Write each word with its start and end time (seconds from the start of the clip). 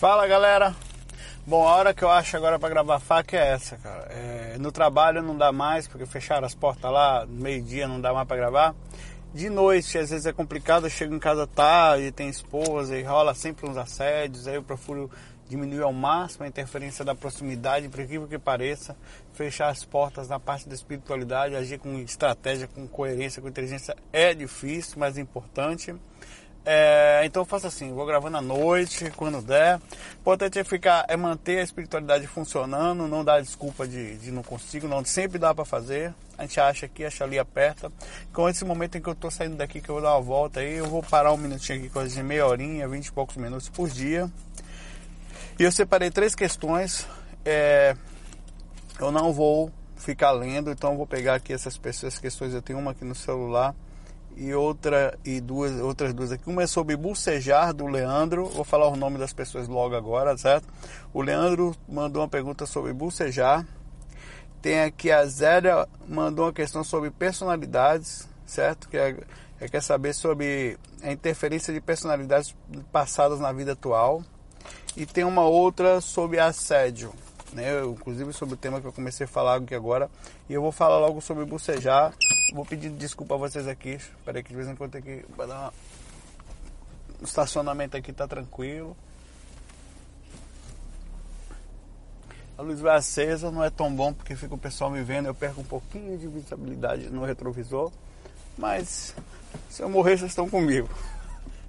Fala 0.00 0.26
galera! 0.26 0.74
Bom, 1.46 1.68
a 1.68 1.74
hora 1.74 1.92
que 1.92 2.02
eu 2.02 2.08
acho 2.08 2.34
agora 2.34 2.58
para 2.58 2.70
gravar 2.70 2.98
faca 3.00 3.36
é 3.36 3.52
essa, 3.52 3.76
cara. 3.76 4.08
É, 4.08 4.56
no 4.58 4.72
trabalho 4.72 5.20
não 5.20 5.36
dá 5.36 5.52
mais, 5.52 5.86
porque 5.86 6.06
fecharam 6.06 6.46
as 6.46 6.54
portas 6.54 6.90
lá, 6.90 7.26
meio-dia 7.28 7.86
não 7.86 8.00
dá 8.00 8.10
mais 8.10 8.26
para 8.26 8.38
gravar. 8.38 8.74
De 9.34 9.50
noite, 9.50 9.98
às 9.98 10.08
vezes 10.08 10.24
é 10.24 10.32
complicado, 10.32 10.86
eu 10.86 10.90
chego 10.90 11.14
em 11.14 11.18
casa 11.18 11.46
tarde, 11.46 12.10
tem 12.12 12.30
esposa 12.30 12.96
e 12.96 13.02
rola 13.02 13.34
sempre 13.34 13.68
uns 13.68 13.76
assédios, 13.76 14.48
aí 14.48 14.54
eu 14.54 14.62
procuro 14.62 15.10
diminuir 15.50 15.82
ao 15.82 15.92
máximo 15.92 16.46
a 16.46 16.48
interferência 16.48 17.04
da 17.04 17.14
proximidade, 17.14 17.86
por 17.90 18.00
incrível 18.00 18.26
que 18.26 18.38
pareça, 18.38 18.96
fechar 19.34 19.68
as 19.68 19.84
portas 19.84 20.30
na 20.30 20.40
parte 20.40 20.66
da 20.66 20.74
espiritualidade, 20.74 21.54
agir 21.54 21.78
com 21.78 21.98
estratégia, 21.98 22.66
com 22.66 22.88
coerência, 22.88 23.42
com 23.42 23.48
inteligência 23.48 23.94
é 24.10 24.32
difícil, 24.32 24.94
mas 24.96 25.18
é 25.18 25.20
importante. 25.20 25.94
É, 26.64 27.22
então 27.24 27.42
eu 27.42 27.46
faço 27.46 27.66
assim, 27.66 27.92
vou 27.92 28.04
gravando 28.04 28.36
à 28.36 28.42
noite, 28.42 29.10
quando 29.16 29.40
der. 29.40 29.78
O 29.78 30.20
importante 30.20 30.58
é 30.58 30.64
ficar, 30.64 31.04
é 31.08 31.16
manter 31.16 31.58
a 31.58 31.62
espiritualidade 31.62 32.26
funcionando, 32.26 33.08
não 33.08 33.24
dar 33.24 33.40
desculpa 33.40 33.88
de, 33.88 34.16
de 34.18 34.30
não 34.30 34.42
consigo, 34.42 34.86
não. 34.86 35.04
Sempre 35.04 35.38
dá 35.38 35.54
para 35.54 35.64
fazer. 35.64 36.14
A 36.36 36.42
gente 36.42 36.60
acha 36.60 36.86
aqui, 36.86 37.04
acha 37.04 37.24
ali, 37.24 37.38
aperta. 37.38 37.90
Com 38.32 38.48
esse 38.48 38.64
momento 38.64 38.96
em 38.96 39.00
que 39.00 39.08
eu 39.08 39.14
tô 39.14 39.30
saindo 39.30 39.56
daqui, 39.56 39.80
que 39.80 39.88
eu 39.88 39.96
vou 39.96 40.02
dar 40.02 40.12
uma 40.12 40.20
volta 40.20 40.60
aí, 40.60 40.74
eu 40.74 40.86
vou 40.86 41.02
parar 41.02 41.32
um 41.32 41.36
minutinho 41.36 41.78
aqui, 41.78 41.88
coisa 41.88 42.14
de 42.14 42.22
meia 42.22 42.46
horinha, 42.46 42.86
vinte 42.88 43.06
e 43.06 43.12
poucos 43.12 43.36
minutos 43.36 43.68
por 43.68 43.88
dia. 43.88 44.30
E 45.58 45.62
eu 45.62 45.72
separei 45.72 46.10
três 46.10 46.34
questões. 46.34 47.06
É, 47.44 47.96
eu 48.98 49.10
não 49.10 49.32
vou 49.32 49.72
ficar 49.96 50.30
lendo, 50.30 50.70
então 50.70 50.92
eu 50.92 50.96
vou 50.96 51.06
pegar 51.06 51.34
aqui 51.34 51.52
essas 51.52 51.76
pessoas, 51.76 52.18
questões. 52.18 52.54
Eu 52.54 52.62
tenho 52.62 52.78
uma 52.78 52.92
aqui 52.92 53.04
no 53.04 53.14
celular 53.14 53.74
e 54.36 54.54
outra 54.54 55.18
e 55.24 55.40
duas 55.40 55.80
outras 55.80 56.14
duas 56.14 56.32
aqui. 56.32 56.48
Uma 56.48 56.62
é 56.62 56.66
sobre 56.66 56.96
bucejar 56.96 57.72
do 57.72 57.86
Leandro. 57.86 58.46
Vou 58.46 58.64
falar 58.64 58.88
o 58.88 58.96
nome 58.96 59.18
das 59.18 59.32
pessoas 59.32 59.68
logo 59.68 59.94
agora, 59.94 60.36
certo? 60.36 60.66
O 61.12 61.22
Leandro 61.22 61.74
mandou 61.88 62.22
uma 62.22 62.28
pergunta 62.28 62.66
sobre 62.66 62.92
bucejar. 62.92 63.66
Tem 64.62 64.80
aqui 64.80 65.10
a 65.10 65.24
Zélia 65.26 65.86
mandou 66.06 66.46
uma 66.46 66.52
questão 66.52 66.84
sobre 66.84 67.10
personalidades, 67.10 68.28
certo? 68.46 68.88
Que 68.88 68.96
é, 68.96 69.16
é, 69.60 69.68
quer 69.68 69.82
saber 69.82 70.14
sobre 70.14 70.78
a 71.02 71.10
interferência 71.10 71.72
de 71.72 71.80
personalidades 71.80 72.54
passadas 72.92 73.40
na 73.40 73.52
vida 73.52 73.72
atual. 73.72 74.22
E 74.96 75.06
tem 75.06 75.24
uma 75.24 75.44
outra 75.44 76.00
sobre 76.00 76.38
assédio, 76.38 77.12
né? 77.52 77.84
Inclusive 77.84 78.32
sobre 78.32 78.54
o 78.54 78.56
tema 78.56 78.80
que 78.80 78.86
eu 78.86 78.92
comecei 78.92 79.24
a 79.24 79.28
falar 79.28 79.56
aqui 79.56 79.74
agora. 79.74 80.10
E 80.48 80.54
eu 80.54 80.62
vou 80.62 80.72
falar 80.72 80.98
logo 80.98 81.20
sobre 81.20 81.44
bucejar. 81.44 82.12
Vou 82.54 82.64
pedir 82.64 82.90
desculpa 82.90 83.34
a 83.34 83.38
vocês 83.38 83.66
aqui. 83.66 83.90
Espera 83.90 84.42
que 84.42 84.50
de 84.50 84.56
vez 84.56 84.68
em 84.68 84.74
quando 84.74 84.92
tem 84.92 85.02
que 85.02 85.24
dar 85.36 85.46
uma... 85.46 85.72
O 87.20 87.24
estacionamento 87.24 87.96
aqui 87.96 88.12
tá 88.12 88.26
tranquilo. 88.26 88.96
A 92.56 92.62
luz 92.62 92.80
vai 92.80 92.96
acesa, 92.96 93.50
não 93.50 93.64
é 93.64 93.70
tão 93.70 93.90
bom 93.94 94.12
porque 94.12 94.36
fica 94.36 94.54
o 94.54 94.58
pessoal 94.58 94.90
me 94.90 95.02
vendo, 95.02 95.26
eu 95.26 95.34
perco 95.34 95.62
um 95.62 95.64
pouquinho 95.64 96.18
de 96.18 96.28
visibilidade 96.28 97.08
no 97.08 97.24
retrovisor. 97.24 97.90
Mas 98.58 99.14
se 99.70 99.82
eu 99.82 99.88
morrer, 99.88 100.18
vocês 100.18 100.30
estão 100.30 100.48
comigo. 100.48 100.88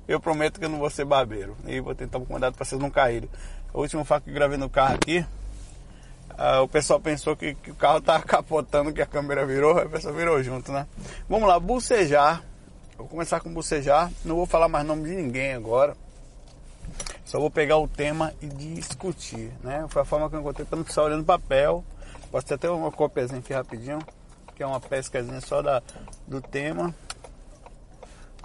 Eu 0.06 0.20
prometo 0.20 0.60
que 0.60 0.66
eu 0.66 0.70
não 0.70 0.80
vou 0.80 0.90
ser 0.90 1.06
barbeiro. 1.06 1.56
E 1.66 1.80
vou 1.80 1.96
tentar 1.96 2.20
com 2.20 2.26
cuidado 2.26 2.56
para 2.56 2.66
vocês 2.66 2.82
não 2.82 2.90
caírem. 2.90 3.30
O 3.74 3.80
último 3.80 4.04
fato 4.04 4.26
que 4.26 4.32
gravei 4.34 4.58
no 4.58 4.70
carro 4.70 4.96
aqui, 4.96 5.26
Uh, 6.42 6.64
o 6.64 6.68
pessoal 6.68 7.00
pensou 7.00 7.36
que, 7.36 7.54
que, 7.54 7.70
o 7.70 7.76
carro 7.76 8.00
estava 8.00 8.24
capotando, 8.26 8.92
que 8.92 9.00
a 9.00 9.06
câmera 9.06 9.46
virou, 9.46 9.78
a 9.78 9.88
pessoa 9.88 10.12
virou 10.12 10.42
junto, 10.42 10.72
né? 10.72 10.88
Vamos 11.30 11.48
lá, 11.48 11.60
bucejar. 11.60 12.44
Vou 12.98 13.08
começar 13.08 13.40
com 13.42 13.54
bucejar. 13.54 14.12
Não 14.26 14.38
vou 14.38 14.48
falar 14.48 14.68
mais 14.68 14.84
nome 14.84 15.08
de 15.08 15.16
ninguém 15.16 15.54
agora. 15.54 15.96
Só 17.24 17.40
vou 17.40 17.52
pegar 17.52 17.78
o 17.78 17.88
tema 17.88 18.34
e 18.42 18.48
discutir, 18.48 19.54
né? 19.64 19.86
Foi 19.90 20.02
a 20.02 20.06
forma 20.06 20.32
que 20.32 20.36
eu 20.36 20.40
encontrei 20.40 20.66
não 20.72 20.82
precisar 20.82 21.04
olhando 21.04 21.24
papel. 21.24 21.84
Posso 22.32 22.48
ter 22.48 22.56
até 22.56 22.68
uma 22.72 22.92
cópiazinha 22.92 23.40
aqui 23.40 23.54
rapidinho, 23.54 24.00
que 24.56 24.64
é 24.64 24.66
uma 24.66 24.80
pescazinha 24.80 25.42
só 25.42 25.62
da, 25.62 25.84
do 26.28 26.42
tema. 26.42 26.92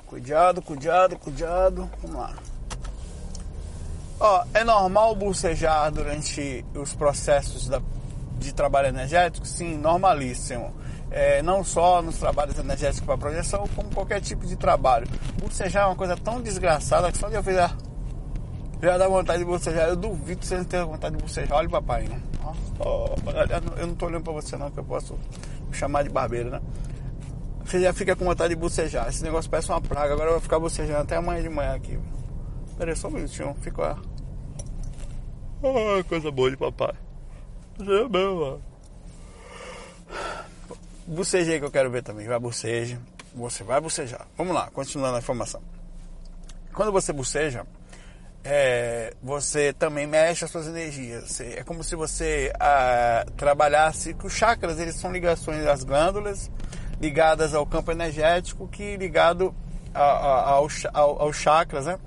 Cuidado, 0.06 0.60
cuidado, 0.60 1.16
cuidado. 1.16 1.90
Vamos 2.02 2.16
lá. 2.16 2.55
Ó, 4.18 4.44
é 4.54 4.64
normal 4.64 5.14
bucejar 5.14 5.90
durante 5.92 6.64
os 6.74 6.94
processos 6.94 7.68
da, 7.68 7.80
de 8.38 8.52
trabalho 8.54 8.88
energético? 8.88 9.46
Sim, 9.46 9.76
normalíssimo. 9.76 10.74
É, 11.10 11.42
não 11.42 11.62
só 11.62 12.02
nos 12.02 12.16
trabalhos 12.18 12.58
energéticos 12.58 13.06
para 13.06 13.16
projeção, 13.16 13.68
como 13.74 13.90
qualquer 13.90 14.20
tipo 14.20 14.46
de 14.46 14.56
trabalho. 14.56 15.06
Bucejar 15.38 15.84
é 15.84 15.86
uma 15.86 15.96
coisa 15.96 16.16
tão 16.16 16.40
desgraçada 16.40 17.12
que 17.12 17.18
só 17.18 17.28
de 17.28 17.34
eu 17.34 17.42
fizer 17.42 17.70
já 18.82 18.98
dá 18.98 19.08
vontade 19.08 19.38
de 19.38 19.44
bucejar. 19.44 19.88
Eu 19.88 19.96
duvido 19.96 20.40
que 20.40 20.46
você 20.46 20.56
não 20.56 20.64
tenha 20.64 20.84
vontade 20.84 21.16
de 21.16 21.22
bucejar. 21.22 21.56
Olha 21.56 21.68
o 21.68 21.70
papai, 21.70 22.04
né? 22.04 22.20
Oh, 22.78 23.14
eu 23.78 23.86
não 23.86 23.94
tô 23.94 24.06
olhando 24.06 24.22
para 24.22 24.32
você 24.32 24.56
não, 24.56 24.70
que 24.70 24.78
eu 24.78 24.84
posso 24.84 25.18
chamar 25.72 26.04
de 26.04 26.10
barbeiro, 26.10 26.50
né? 26.50 26.60
Você 27.64 27.80
já 27.80 27.92
fica 27.92 28.14
com 28.14 28.24
vontade 28.24 28.54
de 28.54 28.60
bucejar. 28.60 29.08
Esse 29.08 29.22
negócio 29.24 29.50
parece 29.50 29.70
uma 29.70 29.80
praga. 29.80 30.12
Agora 30.12 30.28
eu 30.28 30.34
vou 30.34 30.40
ficar 30.40 30.58
bocejando 30.58 31.00
até 31.00 31.16
amanhã 31.16 31.42
de 31.42 31.48
manhã 31.48 31.74
aqui. 31.74 31.98
Pera 32.76 32.92
aí, 32.92 32.96
só 32.96 33.08
um 33.08 33.12
minutinho. 33.12 33.54
Fica. 33.60 33.96
Ah, 35.62 36.04
coisa 36.08 36.30
boa 36.30 36.50
de 36.50 36.56
papai. 36.56 36.94
É 37.80 38.08
mesmo, 38.08 38.40
mano. 38.40 38.62
Bucejei 41.06 41.58
que 41.58 41.64
eu 41.64 41.70
quero 41.70 41.90
ver 41.90 42.02
também. 42.02 42.26
Vai 42.26 42.38
buceja. 42.38 42.98
Você 43.34 43.64
vai 43.64 43.80
bucejar. 43.80 44.26
Vamos 44.36 44.54
lá, 44.54 44.70
continuando 44.70 45.16
a 45.16 45.18
informação. 45.18 45.62
Quando 46.72 46.92
você 46.92 47.12
buceja, 47.12 47.66
é, 48.44 49.14
você 49.22 49.72
também 49.72 50.06
mexe 50.06 50.44
as 50.44 50.50
suas 50.50 50.68
energias. 50.68 51.40
É 51.40 51.62
como 51.64 51.82
se 51.82 51.96
você 51.96 52.52
ah, 52.60 53.24
trabalhasse 53.36 54.16
os 54.22 54.32
chakras, 54.32 54.78
eles 54.78 54.96
são 54.96 55.10
ligações 55.10 55.64
das 55.64 55.82
glândulas 55.82 56.50
ligadas 57.00 57.54
ao 57.54 57.66
campo 57.66 57.92
energético 57.92 58.68
que 58.68 58.96
ligado 58.96 59.54
ao, 59.92 60.68
ao, 60.92 61.22
aos 61.22 61.36
chakras, 61.36 61.86
né? 61.86 61.98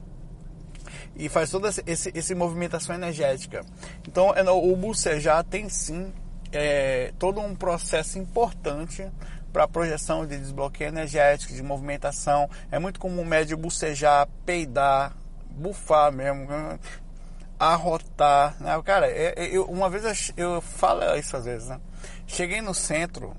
E 1.20 1.28
faz 1.28 1.52
toda 1.52 1.68
essa 1.68 1.84
esse, 1.86 2.12
esse 2.16 2.34
movimentação 2.34 2.96
energética. 2.96 3.62
Então, 4.08 4.34
é, 4.34 4.50
o 4.50 4.76
bucejar 4.76 5.44
tem 5.44 5.68
sim 5.68 6.14
é, 6.52 7.14
todo 7.20 7.42
um 7.42 7.54
processo 7.54 8.18
importante 8.18 9.06
para 9.52 9.68
projeção 9.68 10.26
de 10.26 10.38
desbloqueio 10.38 10.88
energético, 10.88 11.54
de 11.54 11.62
movimentação. 11.62 12.50
É 12.72 12.80
muito 12.80 13.00
comum 13.00 13.22
o 13.22 13.26
médio 13.26 13.58
bucejar, 13.58 14.28
peidar, 14.46 15.14
bufar 15.50 16.12
mesmo, 16.12 16.48
arrotar. 17.60 18.56
Né? 18.60 18.82
Cara, 18.84 19.08
é, 19.08 19.34
é, 19.36 19.46
eu, 19.52 19.66
uma 19.66 19.90
vez 19.90 20.32
eu, 20.38 20.56
eu 20.56 20.62
falo 20.62 21.04
isso 21.18 21.36
às 21.36 21.44
vezes, 21.44 21.68
né? 21.68 21.82
Cheguei 22.26 22.62
no 22.62 22.74
centro, 22.74 23.36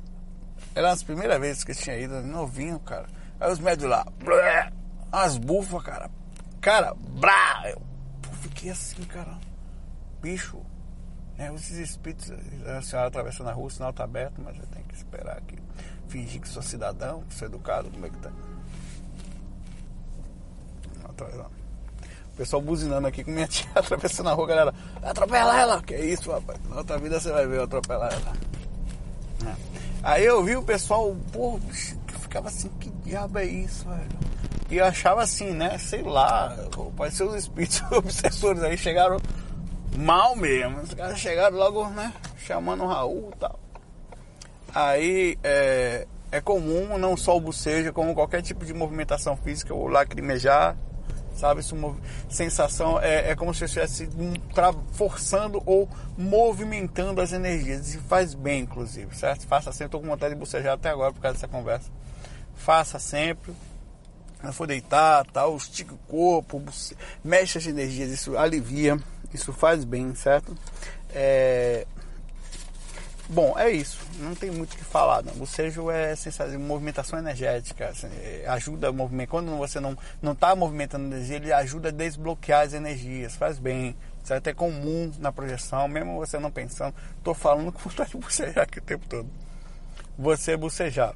era 0.75 0.91
as 0.91 1.03
primeiras 1.03 1.41
vezes 1.41 1.65
que 1.65 1.71
eu 1.71 1.77
tinha 1.77 1.97
ido, 1.97 2.21
novinho, 2.23 2.79
cara. 2.81 3.07
Aí 3.41 3.51
os 3.51 3.59
médios 3.59 3.89
lá, 3.89 4.05
blé, 4.23 4.71
as 5.11 5.39
bufas, 5.39 5.83
cara, 5.83 6.11
Cara, 6.61 6.95
brá! 6.95 7.63
Eu 7.67 7.81
fiquei 8.43 8.71
assim, 8.71 9.03
cara. 9.05 9.39
Bicho. 10.21 10.61
É, 11.39 11.53
esses 11.55 11.79
espíritos, 11.79 12.31
a 12.67 12.83
senhora 12.83 13.09
atravessando 13.09 13.49
a 13.49 13.53
rua, 13.53 13.67
o 13.67 13.71
sinal 13.71 13.93
tá 13.95 14.05
aberto, 14.05 14.43
mas 14.43 14.59
eu 14.59 14.67
tenho 14.67 14.85
que 14.85 14.95
esperar 14.95 15.39
aqui. 15.39 15.57
Fingir 16.07 16.41
que 16.41 16.49
sou 16.49 16.63
cidadão, 16.63 17.25
sou 17.31 17.49
educado, 17.49 17.91
como 17.91 18.05
é 18.05 18.11
que 18.11 18.19
tá? 18.19 18.31
O 22.33 22.37
pessoal 22.37 22.61
buzinando 22.61 23.07
aqui 23.07 23.25
com 23.25 23.31
minha 23.31 23.47
tia 23.49 23.71
atravessando 23.75 24.29
a 24.29 24.33
rua, 24.33 24.47
galera. 24.47 24.75
Atropela 25.03 25.59
ela! 25.59 25.83
Que 25.83 25.97
isso, 25.97 26.31
rapaz? 26.31 26.59
Na 26.69 26.77
outra 26.77 26.99
vida 26.99 27.19
você 27.19 27.31
vai 27.33 27.47
ver 27.47 27.59
eu 27.59 27.65
atropelar 27.65 28.13
ela. 28.13 28.37
É. 29.51 29.57
Aí 30.03 30.25
eu 30.25 30.43
vi 30.45 30.57
o 30.57 30.63
pessoal, 30.63 31.17
pô, 31.33 31.59
ficava 32.21 32.49
assim, 32.49 32.69
que 32.81 32.91
diabo 33.05 33.39
é 33.39 33.45
isso, 33.45 33.89
velho? 33.89 34.09
E 34.71 34.77
eu 34.77 34.85
achava 34.85 35.23
assim, 35.23 35.51
né? 35.53 35.77
Sei 35.79 36.03
lá, 36.03 36.57
pode 36.97 37.15
ser 37.15 37.25
os 37.25 37.35
espíritos 37.35 37.83
obsessores 37.91 38.63
aí 38.63 38.79
chegaram, 38.79 39.19
Mal 39.97 40.37
mesmo. 40.37 40.81
Os 40.81 40.95
caras 40.95 41.19
chegaram 41.19 41.57
logo, 41.57 41.89
né? 41.91 42.13
Chamando 42.39 42.85
o 42.85 42.87
Raul 42.87 43.33
e 43.35 43.39
tal. 43.39 43.59
Aí 44.75 45.39
é, 45.43 46.07
é 46.31 46.41
comum, 46.41 46.97
não 46.97 47.17
só 47.17 47.37
o 47.37 47.41
bocejo, 47.41 47.93
como 47.93 48.15
qualquer 48.15 48.41
tipo 48.41 48.65
de 48.65 48.73
movimentação 48.73 49.37
física, 49.37 49.75
o 49.75 49.89
lacrimejar, 49.89 50.77
sabe? 51.35 51.61
Isso, 51.61 51.77
sensação 52.29 53.01
é, 53.01 53.31
é 53.31 53.37
como 53.37 53.53
se 53.53 53.65
estivesse 53.65 54.09
forçando 54.93 55.61
ou 55.67 55.89
movimentando 56.17 57.21
as 57.21 57.33
energias. 57.33 57.95
E 57.95 57.99
faz 57.99 58.33
bem, 58.35 58.63
inclusive, 58.63 59.15
certo? 59.17 59.47
Faça 59.47 59.73
sempre. 59.73 59.87
Estou 59.87 60.01
com 60.01 60.07
vontade 60.07 60.35
de 60.35 60.41
bocejar 60.41 60.75
até 60.75 60.89
agora 60.89 61.13
por 61.13 61.21
causa 61.21 61.35
dessa 61.35 61.49
conversa. 61.49 61.91
Faça 62.55 62.99
sempre. 63.01 63.53
Quando 64.41 64.53
for 64.53 64.67
deitar, 64.67 65.27
tal, 65.27 65.57
estica 65.57 65.95
o 65.95 65.99
corpo, 65.99 66.63
mexe 67.23 67.59
as 67.59 67.67
energias, 67.67 68.11
isso 68.11 68.37
alivia, 68.37 68.99
isso 69.33 69.53
faz 69.53 69.85
bem, 69.85 70.15
certo? 70.15 70.57
É, 71.11 71.87
Bom, 73.33 73.57
é 73.57 73.71
isso. 73.71 74.01
Não 74.19 74.35
tem 74.35 74.51
muito 74.51 74.73
o 74.73 74.77
que 74.77 74.83
falar. 74.83 75.23
Não. 75.23 75.33
O 75.35 75.37
bocejo 75.37 75.89
é 75.89 76.17
sensação, 76.17 76.59
movimentação 76.59 77.17
energética. 77.17 77.87
Assim, 77.91 78.09
é, 78.09 78.45
ajuda 78.49 78.91
o 78.91 78.95
movimento. 78.95 79.29
Quando 79.29 79.57
você 79.57 79.79
não 79.79 79.97
está 80.33 80.57
movimentando 80.57 81.07
energia, 81.07 81.37
ele 81.37 81.53
ajuda 81.53 81.91
a 81.91 81.93
desbloquear 81.93 82.63
as 82.63 82.75
energias. 82.75 83.37
Faz 83.37 83.61
bem. 83.61 83.95
Certo? 84.25 84.49
É 84.49 84.53
comum 84.53 85.13
na 85.21 85.31
projeção, 85.31 85.87
mesmo 85.87 86.17
você 86.17 86.41
não 86.41 86.51
pensando. 86.51 86.93
Estou 87.19 87.33
falando 87.33 87.71
com 87.71 87.79
vontade 87.89 88.11
de 88.11 88.17
bocejar 88.17 88.65
aqui 88.65 88.81
o 88.81 88.83
tempo 88.83 89.07
todo. 89.09 89.31
Você 90.19 90.57
bocejar. 90.57 91.15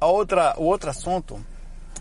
A 0.00 0.06
outra, 0.06 0.54
o 0.56 0.64
outro 0.64 0.88
assunto, 0.88 1.44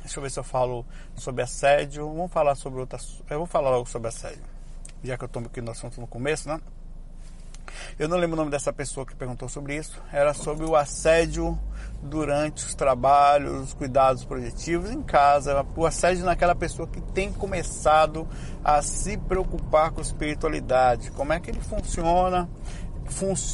deixa 0.01 0.19
eu 0.19 0.23
ver 0.23 0.29
se 0.29 0.39
eu 0.39 0.43
falo 0.43 0.85
sobre 1.15 1.41
assédio. 1.41 2.07
Vamos 2.07 2.31
falar 2.31 2.55
sobre 2.55 2.79
outra. 2.79 2.99
Eu 3.29 3.39
vou 3.39 3.47
falar 3.47 3.69
logo 3.69 3.87
sobre 3.87 4.09
assédio. 4.09 4.43
Já 5.03 5.17
que 5.17 5.23
eu 5.23 5.27
estou 5.27 5.41
aqui 5.43 5.61
no 5.61 5.71
assunto 5.71 5.99
no 5.99 6.07
começo, 6.07 6.47
né? 6.47 6.59
Eu 7.97 8.07
não 8.07 8.17
lembro 8.17 8.35
o 8.35 8.37
nome 8.37 8.51
dessa 8.51 8.71
pessoa 8.73 9.05
que 9.05 9.15
perguntou 9.15 9.47
sobre 9.47 9.75
isso. 9.75 10.01
Era 10.11 10.33
sobre 10.33 10.65
o 10.65 10.75
assédio 10.75 11.57
durante 12.01 12.65
os 12.65 12.75
trabalhos, 12.75 13.69
os 13.69 13.73
cuidados 13.73 14.25
projetivos 14.25 14.91
em 14.91 15.01
casa, 15.01 15.65
o 15.75 15.85
assédio 15.85 16.25
naquela 16.25 16.55
pessoa 16.55 16.87
que 16.87 17.01
tem 17.01 17.31
começado 17.31 18.27
a 18.63 18.81
se 18.81 19.17
preocupar 19.17 19.91
com 19.91 20.01
espiritualidade. 20.01 21.11
Como 21.11 21.33
é 21.33 21.39
que 21.39 21.49
ele 21.49 21.61
funciona? 21.61 22.49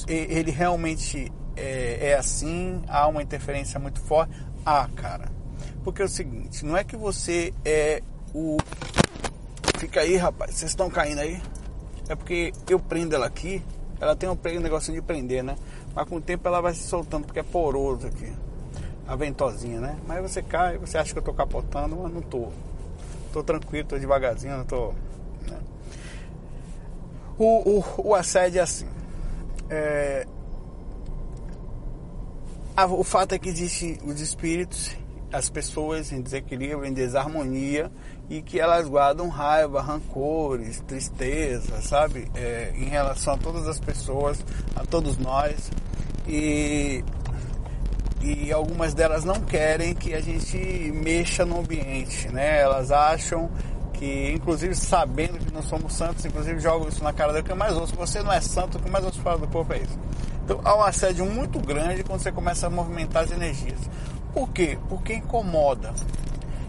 Ele 0.07 0.51
realmente 0.51 1.31
é, 1.55 2.09
é 2.09 2.15
assim? 2.15 2.81
Há 2.88 3.07
uma 3.07 3.23
interferência 3.23 3.79
muito 3.79 4.00
forte? 4.00 4.33
Ah, 4.65 4.88
cara. 4.95 5.37
Porque 5.88 6.01
é 6.01 6.06
o 6.06 6.10
seguinte, 6.10 6.66
não 6.66 6.75
é 6.75 6.84
que 6.84 6.98
você 6.98 7.54
é 7.63 8.04
o. 8.36 8.57
Fica 9.78 10.01
aí, 10.01 10.18
rapaz, 10.18 10.54
vocês 10.54 10.72
estão 10.72 10.89
caindo 10.89 11.19
aí? 11.19 11.42
É 12.10 12.16
porque 12.16 12.51
eu 12.68 12.78
prendo 12.78 13.16
ela 13.16 13.25
aqui 13.25 13.63
ela 13.98 14.13
tem 14.13 14.28
um, 14.28 14.36
negocinho 14.60 15.00
de 15.00 15.07
prender, 15.07 15.42
né? 15.42 15.56
Mas 15.95 16.10
com 16.10 16.18
o 16.18 16.22
tempo 16.22 16.45
ela 16.45 16.60
vai 16.60 16.74
se 16.74 16.84
soltando, 16.84 17.24
porque 17.24 17.39
é 17.39 17.44
poroso 17.44 18.06
aqui. 18.06 18.30
A 19.07 19.16
ventosinha, 19.16 19.80
né? 19.80 19.98
Mas 20.06 20.22
você 20.22 20.42
cai, 20.42 20.78
você 20.78 20.98
acha 20.98 21.13
que 21.13 21.19
eu 21.19 21.24
tô 21.24 21.34
capotando, 21.34 21.95
mas 21.95 22.13
não 22.13 22.22
tô. 22.22 22.50
Tô 23.31 23.42
tranquilo, 23.42 23.88
tô 23.88 23.98
devagarzinho, 23.98 24.57
não 24.57 24.66
tô. 24.66 24.89
Né? 25.50 25.57
O, 27.38 27.80
o, 27.80 28.10
o 28.10 28.13
assédio 28.13 28.60
é 28.60 28.63
assim. 28.63 28.89
É... 29.69 30.28
o 32.78 33.06
fato 33.06 33.34
é 33.36 33.39
que 33.39 33.48
existem 33.48 33.98
os 34.04 34.19
espíritos, 34.19 34.92
as 35.31 35.50
pessoas 35.50 36.12
em 36.12 36.21
desequilíbrio, 36.21 36.85
em 36.85 36.94
desarmonia, 36.94 37.91
e 38.29 38.41
que 38.41 38.59
elas 38.59 38.88
guardam 38.88 39.29
raiva, 39.29 39.81
rancores, 39.81 40.81
tristeza, 40.81 41.81
sabe? 41.81 42.29
É, 42.35 42.71
em 42.75 42.85
relação 42.85 43.33
a 43.33 43.38
todas 43.38 43.68
as 43.68 43.79
pessoas, 43.79 44.44
a 44.75 44.85
todos 44.85 45.18
nós. 45.18 45.71
E, 46.27 47.03
e 48.21 48.51
algumas 48.51 48.94
delas 48.94 49.24
não 49.24 49.39
querem 49.41 49.94
que 49.94 50.13
a 50.13 50.21
gente 50.21 50.57
mexa 50.57 51.45
no 51.45 51.59
ambiente, 51.59 52.29
né? 52.29 52.62
Elas 52.62 52.91
acham 52.91 53.50
que, 53.94 54.31
inclusive 54.31 54.75
sabendo 54.75 55.39
que 55.39 55.51
não 55.51 55.62
somos 55.62 55.94
santos, 55.94 56.24
inclusive 56.24 56.59
jogam 56.59 56.88
isso 56.88 57.03
na 57.03 57.12
cara 57.12 57.33
dele, 57.33 57.47
que 57.47 57.53
mais 57.53 57.75
ouço, 57.75 57.95
você 57.95 58.21
não 58.21 58.31
é 58.31 58.39
santo, 58.39 58.77
o 58.77 58.81
que 58.81 58.89
mais 58.89 59.03
ouço 59.03 59.19
falar 59.21 59.38
do 59.38 59.47
povo 59.47 59.74
é 59.74 59.79
isso. 59.79 60.00
Então 60.45 60.62
há 60.63 60.75
um 60.77 60.83
assédio 60.83 61.25
muito 61.25 61.59
grande 61.59 62.03
quando 62.03 62.21
você 62.21 62.31
começa 62.31 62.68
a 62.68 62.69
movimentar 62.69 63.24
as 63.24 63.31
energias. 63.31 63.79
Por 64.38 64.50
quê? 64.50 64.78
Porque 64.88 65.16
incomoda. 65.16 65.92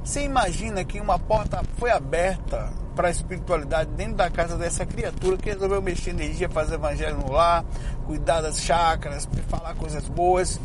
Você 0.02 0.22
imagina 0.22 0.82
que 0.86 0.98
uma 0.98 1.18
porta 1.18 1.62
foi 1.76 1.90
aberta 1.90 2.72
para 2.96 3.08
a 3.08 3.10
espiritualidade 3.10 3.90
dentro 3.90 4.14
da 4.14 4.30
casa 4.30 4.56
dessa 4.56 4.86
criatura 4.86 5.36
que 5.36 5.50
resolveu 5.50 5.82
mexer 5.82 6.12
energia, 6.12 6.48
fazer 6.48 6.76
evangelho 6.76 7.18
no 7.18 7.30
lar, 7.30 7.62
cuidar 8.06 8.40
das 8.40 8.62
chácaras, 8.62 9.28
falar 9.50 9.74
coisas 9.74 10.08
boas. 10.08 10.58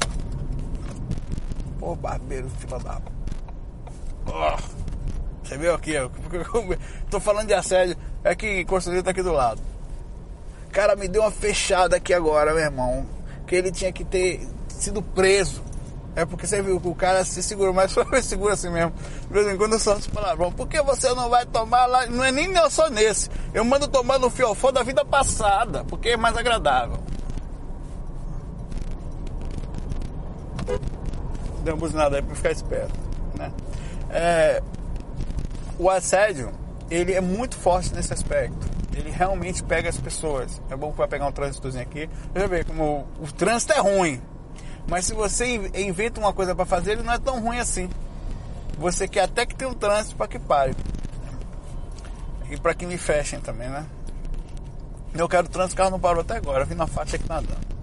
Pô, 1.78 1.94
barbeiro, 1.94 2.50
fila 2.52 2.80
da. 2.80 3.02
Oh, 4.26 4.58
você 5.44 5.58
viu 5.58 5.76
aqui, 5.76 5.98
ó. 5.98 6.10
Tô 7.12 7.20
falando 7.20 7.48
de 7.48 7.54
assédio. 7.54 7.98
É 8.24 8.34
que 8.34 8.64
Constantino 8.64 9.04
tá 9.04 9.12
aqui 9.12 9.22
do 9.22 9.34
lado. 9.34 9.62
Cara, 10.72 10.96
me 10.96 11.10
deu 11.10 11.22
uma 11.22 11.32
fechada 11.32 11.98
aqui 11.98 12.14
agora, 12.14 12.54
meu 12.54 12.64
irmão. 12.64 13.06
Que 13.46 13.58
ele 13.58 13.74
tinha 13.74 13.92
que 13.92 14.06
ter 14.06 14.48
sido 14.70 15.02
preso 15.02 15.73
é 16.16 16.26
porque 16.26 16.46
você 16.46 16.62
viu 16.62 16.80
que 16.80 16.88
o 16.88 16.94
cara 16.94 17.26
se 17.26 17.42
segura, 17.42 17.74
mas 17.74 17.92
foi 17.94 18.22
segura 18.22 18.54
assim 18.54 18.70
mesmo. 18.70 18.94
De 19.28 19.34
vez 19.34 19.48
em 19.48 19.58
quando 19.58 19.74
eu 19.74 19.80
solto 19.80 20.10
palavrão. 20.12 20.52
Por 20.52 20.68
que 20.68 20.82
você 20.82 21.14
não 21.14 21.30
vai 21.30 21.46
tomar 21.46 21.86
lá? 21.86 22.06
Não 22.06 22.24
é 22.24 22.32
nem 22.32 22.52
eu 22.54 22.70
sou 22.70 22.90
nesse. 22.90 23.30
Eu 23.54 23.66
mando 23.66 23.88
tomar 23.88 24.20
no 24.20 24.30
fiofó 24.30 24.72
da 24.72 24.84
vida 24.84 25.04
passada, 25.04 25.84
porque 25.86 26.10
é 26.10 26.18
mais 26.18 26.38
agradável. 26.38 27.00
Deu 31.64 31.74
uma 31.74 31.80
buzinada 31.80 32.18
aí 32.18 32.22
pra 32.22 32.36
ficar 32.36 32.52
esperto. 32.52 33.00
Né? 33.36 33.52
É, 34.12 34.62
o 35.80 35.90
assédio, 35.90 36.52
ele 36.92 37.14
é 37.14 37.22
muito 37.22 37.56
forte 37.56 37.94
nesse 37.94 38.14
aspecto. 38.14 38.72
Ele 38.96 39.10
realmente 39.10 39.64
pega 39.64 39.90
as 39.90 39.98
pessoas. 39.98 40.62
É 40.70 40.76
bom 40.76 40.92
para 40.92 41.08
pegar 41.08 41.26
um 41.26 41.32
trânsitozinho 41.32 41.82
aqui. 41.84 42.08
Veja 42.32 42.48
bem 42.48 42.64
como 42.64 43.08
o, 43.20 43.24
o 43.24 43.32
trânsito 43.32 43.74
é 43.74 43.80
ruim 43.80 44.22
mas 44.88 45.06
se 45.06 45.14
você 45.14 45.56
inventa 45.76 46.20
uma 46.20 46.34
coisa 46.34 46.54
para 46.54 46.66
fazer, 46.66 46.94
ele 46.94 47.04
não 47.04 47.14
é 47.14 47.20
tão 47.20 47.42
ruim 47.42 47.60
assim. 47.60 47.90
Você 48.78 49.08
quer 49.08 49.22
até 49.22 49.46
que 49.46 49.56
tenha 49.56 49.70
um 49.70 49.74
trânsito 49.74 50.16
para 50.16 50.28
que 50.28 50.40
pare. 50.40 50.76
E 52.50 52.58
para 52.58 52.74
que 52.74 52.86
me 52.86 52.98
fechem 52.98 53.40
também, 53.40 53.70
né? 53.70 53.86
Eu 55.14 55.30
quero 55.30 55.48
trânsito, 55.48 55.76
o 55.76 55.78
carro 55.78 55.92
não 55.92 56.00
parou 56.00 56.22
até 56.22 56.38
agora, 56.38 56.64
eu 56.64 56.68
vim 56.68 56.76
na 56.76 56.88
faixa 56.88 57.16
aqui 57.16 57.30
nadando. 57.30 57.74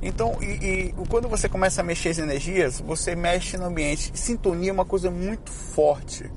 Então, 0.00 0.38
e, 0.42 0.90
e, 0.90 0.94
quando 1.08 1.28
você 1.28 1.48
começa 1.48 1.80
a 1.80 1.84
mexer 1.84 2.10
as 2.10 2.18
energias, 2.18 2.78
você 2.78 3.16
mexe 3.16 3.56
no 3.56 3.64
ambiente. 3.64 4.12
Sintonia 4.14 4.70
é 4.70 4.72
uma 4.72 4.84
coisa 4.84 5.10
muito 5.10 5.50
forte. 5.50 6.30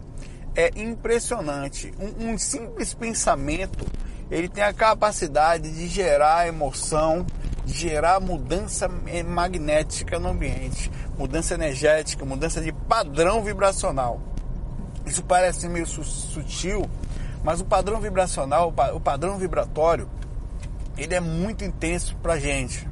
É 0.55 0.71
impressionante. 0.75 1.93
Um, 1.99 2.31
um 2.31 2.37
simples 2.37 2.93
pensamento, 2.93 3.85
ele 4.31 4.47
tem 4.47 4.63
a 4.63 4.73
capacidade 4.73 5.69
de 5.69 5.87
gerar 5.87 6.47
emoção, 6.47 7.25
gerar 7.67 8.19
mudança 8.19 8.87
magnética 8.87 10.17
no 10.17 10.29
ambiente, 10.29 10.89
mudança 11.17 11.53
energética, 11.53 12.25
mudança 12.25 12.61
de 12.61 12.71
padrão 12.71 13.43
vibracional. 13.43 14.21
Isso 15.05 15.23
parece 15.23 15.67
meio 15.67 15.85
sutil, 15.85 16.89
mas 17.43 17.61
o 17.61 17.65
padrão 17.65 17.99
vibracional, 17.99 18.73
o 18.93 18.99
padrão 18.99 19.37
vibratório, 19.37 20.09
ele 20.97 21.13
é 21.13 21.19
muito 21.19 21.63
intenso 21.63 22.15
para 22.17 22.39
gente. 22.39 22.87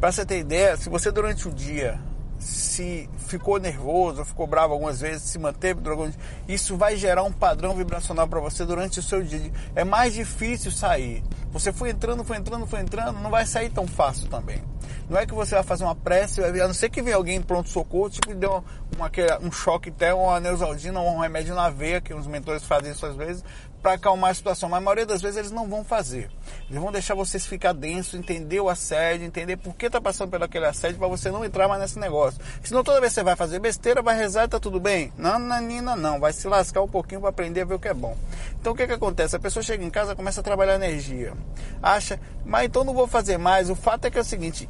Para 0.00 0.10
você 0.10 0.26
ter 0.26 0.38
ideia, 0.38 0.76
se 0.76 0.88
você 0.88 1.10
durante 1.12 1.46
o 1.46 1.52
dia 1.52 1.98
se 2.44 3.08
ficou 3.26 3.58
nervoso, 3.58 4.22
ficou 4.24 4.46
bravo 4.46 4.74
algumas 4.74 5.00
vezes, 5.00 5.22
se 5.22 5.38
manteve 5.38 5.80
durante 5.80 6.18
isso 6.46 6.76
vai 6.76 6.94
gerar 6.94 7.22
um 7.22 7.32
padrão 7.32 7.74
vibracional 7.74 8.28
para 8.28 8.38
você 8.38 8.66
durante 8.66 8.98
o 9.00 9.02
seu 9.02 9.22
dia. 9.22 9.50
É 9.74 9.82
mais 9.82 10.12
difícil 10.12 10.70
sair. 10.70 11.24
Você 11.50 11.72
foi 11.72 11.90
entrando, 11.90 12.22
foi 12.22 12.36
entrando, 12.36 12.66
foi 12.66 12.80
entrando, 12.80 13.18
não 13.20 13.30
vai 13.30 13.46
sair 13.46 13.70
tão 13.70 13.86
fácil 13.86 14.28
também. 14.28 14.62
Não 15.08 15.18
é 15.18 15.26
que 15.26 15.34
você 15.34 15.54
vai 15.54 15.64
fazer 15.64 15.84
uma 15.84 15.94
prece, 15.94 16.42
a 16.42 16.66
não 16.66 16.74
ser 16.74 16.90
que 16.90 17.00
venha 17.00 17.16
alguém 17.16 17.40
pronto 17.40 17.68
socorro, 17.68 18.10
tipo 18.10 18.34
deu 18.34 18.62
uma, 18.96 19.10
um 19.40 19.50
choque 19.50 19.88
até 19.88 20.12
uma 20.12 20.38
neusaldina, 20.38 21.00
um 21.00 21.20
remédio 21.20 21.54
na 21.54 21.70
veia, 21.70 22.00
que 22.00 22.12
os 22.12 22.26
mentores 22.26 22.64
fazem 22.64 22.92
isso 22.92 23.06
às 23.06 23.16
vezes, 23.16 23.44
para 23.84 23.96
acalmar 23.96 24.30
a 24.30 24.34
situação, 24.34 24.66
mas 24.70 24.78
a 24.78 24.80
maioria 24.80 25.04
das 25.04 25.20
vezes 25.20 25.36
eles 25.36 25.50
não 25.50 25.68
vão 25.68 25.84
fazer. 25.84 26.30
Eles 26.70 26.80
vão 26.80 26.90
deixar 26.90 27.14
vocês 27.14 27.44
ficar 27.44 27.74
denso, 27.74 28.16
entender 28.16 28.58
o 28.58 28.70
assédio, 28.70 29.26
entender 29.26 29.58
por 29.58 29.74
que 29.76 29.84
está 29.84 30.00
passando 30.00 30.30
pelo 30.30 30.44
aquele 30.44 30.64
assédio 30.64 30.98
para 30.98 31.06
você 31.06 31.30
não 31.30 31.44
entrar 31.44 31.68
mais 31.68 31.82
nesse 31.82 31.98
negócio. 31.98 32.40
Senão 32.62 32.82
toda 32.82 32.98
vez 32.98 33.12
que 33.12 33.16
você 33.16 33.22
vai 33.22 33.36
fazer 33.36 33.58
besteira, 33.58 34.00
vai 34.00 34.16
rezar 34.16 34.44
e 34.44 34.48
tá 34.48 34.58
tudo 34.58 34.80
bem. 34.80 35.12
Não, 35.18 35.38
Nanina, 35.38 35.94
não. 35.94 36.18
Vai 36.18 36.32
se 36.32 36.48
lascar 36.48 36.80
um 36.80 36.88
pouquinho 36.88 37.20
para 37.20 37.28
aprender 37.28 37.60
a 37.60 37.64
ver 37.66 37.74
o 37.74 37.78
que 37.78 37.88
é 37.88 37.92
bom. 37.92 38.16
Então 38.58 38.72
o 38.72 38.76
que, 38.76 38.86
que 38.86 38.92
acontece? 38.94 39.36
A 39.36 39.38
pessoa 39.38 39.62
chega 39.62 39.84
em 39.84 39.90
casa 39.90 40.16
começa 40.16 40.40
a 40.40 40.42
trabalhar 40.42 40.76
energia. 40.76 41.34
Acha, 41.82 42.18
mas 42.42 42.64
então 42.64 42.84
não 42.84 42.94
vou 42.94 43.06
fazer 43.06 43.36
mais. 43.36 43.68
O 43.68 43.74
fato 43.74 44.06
é 44.06 44.10
que 44.10 44.16
é 44.16 44.22
o 44.22 44.24
seguinte, 44.24 44.66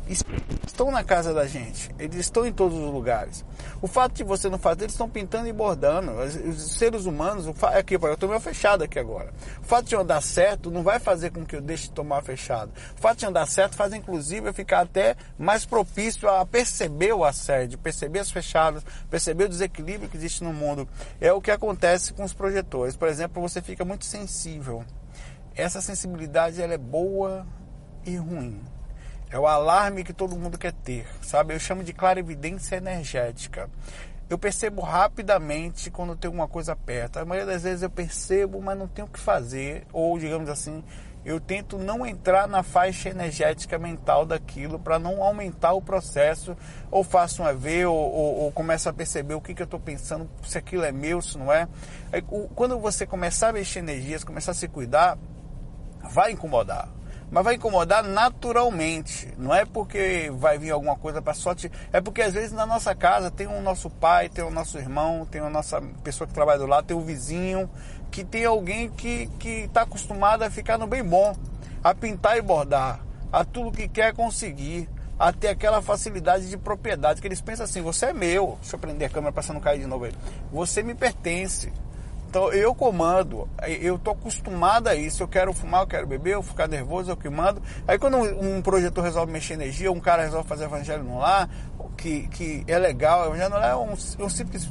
estão 0.67 0.91
na 0.91 1.05
casa 1.05 1.33
da 1.33 1.47
gente. 1.47 1.95
Eles 2.01 2.17
estão 2.17 2.45
em 2.45 2.53
todos 2.53 2.77
os 2.77 2.93
lugares. 2.93 3.45
O 3.81 3.87
fato 3.87 4.15
de 4.15 4.25
você 4.25 4.49
não 4.49 4.59
fazer, 4.59 4.83
eles 4.83 4.95
estão 4.95 5.09
pintando 5.09 5.47
e 5.47 5.53
bordando. 5.53 6.13
Os 6.13 6.77
seres 6.77 7.05
humanos, 7.05 7.47
aqui, 7.73 7.95
eu 7.95 8.13
estou 8.13 8.29
meio 8.29 8.41
fechado 8.41 8.83
aqui 8.83 8.99
agora. 8.99 9.04
O 9.13 9.65
fato 9.65 9.87
de 9.87 9.95
eu 9.95 10.01
andar 10.01 10.21
certo 10.23 10.71
não 10.71 10.83
vai 10.83 10.99
fazer 10.99 11.31
com 11.31 11.45
que 11.45 11.57
eu 11.57 11.61
deixe 11.61 11.85
de 11.85 11.93
tomar 11.93 12.23
fechado. 12.23 12.73
O 12.97 13.01
fato 13.01 13.19
de 13.19 13.27
andar 13.27 13.47
certo 13.47 13.77
faz, 13.77 13.93
inclusive, 13.93 14.49
eu 14.49 14.55
ficar 14.55 14.81
até 14.81 15.17
mais 15.39 15.65
propício 15.65 16.29
a 16.29 16.45
perceber 16.45 17.13
o 17.13 17.25
assédio, 17.25 17.79
perceber 17.79 18.21
as 18.21 18.31
fechadas, 18.31 18.85
perceber 19.11 19.45
o 19.45 19.49
desequilíbrio 19.49 20.09
que 20.09 20.17
existe 20.17 20.43
no 20.43 20.53
mundo. 20.53 20.89
É 21.21 21.33
o 21.33 21.41
que 21.41 21.51
acontece 21.51 22.13
com 22.13 22.25
os 22.25 22.33
projetores. 22.33 22.97
Por 22.97 23.09
exemplo, 23.09 23.41
você 23.41 23.61
fica 23.61 23.85
muito 23.85 24.05
sensível. 24.05 24.85
Essa 25.55 25.81
sensibilidade 25.81 26.61
ela 26.61 26.75
é 26.75 26.79
boa 26.79 27.47
e 28.05 28.17
ruim. 28.17 28.61
É 29.31 29.39
o 29.39 29.47
alarme 29.47 30.05
que 30.05 30.13
todo 30.13 30.37
mundo 30.37 30.57
quer 30.57 30.73
ter, 30.73 31.07
sabe? 31.21 31.55
Eu 31.55 31.59
chamo 31.59 31.83
de 31.83 31.93
clarividência 31.93 32.77
energética. 32.77 33.69
Eu 34.29 34.39
percebo 34.39 34.81
rapidamente 34.81 35.91
quando 35.91 36.17
tem 36.17 36.29
alguma 36.29 36.49
coisa 36.49 36.75
perto. 36.75 37.19
A 37.19 37.25
maioria 37.25 37.53
das 37.53 37.63
vezes 37.63 37.83
eu 37.83 37.91
percebo, 37.91 38.61
mas 38.61 38.79
não 38.79 38.89
tenho 38.89 39.07
o 39.07 39.11
que 39.11 39.21
fazer. 39.21 39.87
Ou, 39.93 40.19
digamos 40.19 40.49
assim, 40.49 40.83
eu 41.25 41.39
tento 41.39 41.77
não 41.79 42.07
entrar 42.07 42.49
na 42.49 42.63
faixa 42.63 43.11
energética 43.11 43.79
mental 43.79 44.25
daquilo 44.25 44.79
para 44.79 44.99
não 44.99 45.23
aumentar 45.23 45.75
o 45.75 45.83
processo. 45.83 46.57
Ou 46.91 47.05
faço 47.05 47.43
um 47.43 47.47
AV, 47.47 47.87
ou, 47.87 47.95
ou, 47.95 48.35
ou 48.45 48.53
começo 48.53 48.89
a 48.89 48.93
perceber 48.95 49.35
o 49.35 49.43
que, 49.43 49.55
que 49.55 49.61
eu 49.61 49.67
estou 49.67 49.81
pensando, 49.81 50.29
se 50.43 50.57
aquilo 50.57 50.85
é 50.85 50.93
meu, 50.93 51.21
se 51.21 51.37
não 51.37 51.53
é. 51.53 51.69
Aí, 52.11 52.23
quando 52.55 52.79
você 52.79 53.07
começar 53.07 53.49
a 53.49 53.53
mexer 53.53 53.81
energias, 53.81 54.25
começar 54.25 54.53
a 54.53 54.55
se 54.55 54.69
cuidar, 54.69 55.19
vai 56.03 56.33
incomodar 56.33 56.89
mas 57.31 57.45
vai 57.45 57.55
incomodar 57.55 58.03
naturalmente. 58.03 59.33
Não 59.37 59.55
é 59.55 59.65
porque 59.65 60.31
vai 60.37 60.59
vir 60.59 60.71
alguma 60.71 60.97
coisa 60.97 61.21
para 61.21 61.35
sorte, 61.35 61.71
é 61.93 62.01
porque 62.01 62.23
às 62.23 62.35
vezes 62.35 62.53
na 62.53 62.67
nossa 62.67 62.95
casa 62.95 63.31
tem 63.31 63.47
o 63.47 63.61
nosso 63.61 63.91
pai, 63.91 64.29
tem 64.29 64.45
o 64.45 64.51
nosso 64.51 64.79
irmão, 64.79 65.27
tem 65.31 65.41
a 65.41 65.51
nossa 65.51 65.81
pessoa 66.03 66.27
que 66.27 66.35
trabalha 66.35 66.59
do 66.59 66.67
lado, 66.67 66.87
tem 66.87 66.97
o 66.97 67.01
vizinho, 67.01 67.69
que 68.11 68.25
tem 68.25 68.45
alguém 68.45 68.91
que 68.91 69.27
que 69.39 69.65
está 69.65 69.83
acostumado 69.83 70.43
a 70.43 70.51
ficar 70.51 70.79
no 70.79 70.87
bem 70.87 71.03
bom, 71.03 71.35
a 71.83 71.95
pintar 71.95 72.37
e 72.37 72.43
bordar, 72.43 73.01
a 73.33 73.45
tudo 73.45 73.73
que 73.73 73.89
quer 73.89 74.15
conseguir 74.15 74.89
a 75.19 75.33
ter 75.33 75.49
aquela 75.49 75.81
facilidade 75.81 76.49
de 76.49 76.57
propriedade 76.57 77.21
que 77.21 77.27
eles 77.27 77.41
pensam 77.41 77.65
assim, 77.65 77.81
você 77.81 78.07
é 78.07 78.13
meu, 78.13 78.59
deixa 78.61 78.75
eu 78.75 78.81
prender 78.81 79.09
a 79.09 79.11
câmera 79.11 79.33
para 79.33 79.43
você 79.43 79.53
não 79.53 79.61
cair 79.61 79.81
de 79.81 79.87
novo 79.87 80.05
aí, 80.05 80.13
você 80.53 80.83
me 80.83 80.95
pertence, 80.95 81.73
então 82.35 82.53
eu 82.53 82.75
comando, 82.75 83.49
eu 83.65 83.97
tô 83.97 84.11
acostumado 84.11 84.89
a 84.89 84.95
isso. 84.97 85.23
Eu 85.23 85.29
quero 85.29 85.53
fumar, 85.53 85.83
eu 85.83 85.87
quero 85.87 86.05
beber, 86.05 86.35
eu 86.35 86.43
ficar 86.43 86.67
nervoso, 86.67 87.13
eu 87.13 87.17
que 87.17 87.29
mando. 87.29 87.63
Aí 87.87 87.97
quando 87.97 88.17
um, 88.17 88.57
um 88.57 88.61
projetor 88.61 89.05
resolve 89.05 89.31
mexer 89.31 89.55
energia, 89.55 89.93
um 89.93 90.01
cara 90.01 90.25
resolve 90.25 90.49
fazer 90.49 90.65
evangelho 90.65 91.05
no 91.05 91.19
lar, 91.19 91.49
que, 91.97 92.27
que 92.27 92.65
é 92.67 92.77
legal, 92.77 93.27
evangelho 93.27 93.51
no 93.51 93.57
lar 93.57 93.71
é 93.71 93.77
um, 93.77 93.93
um 94.25 94.29
simples 94.29 94.69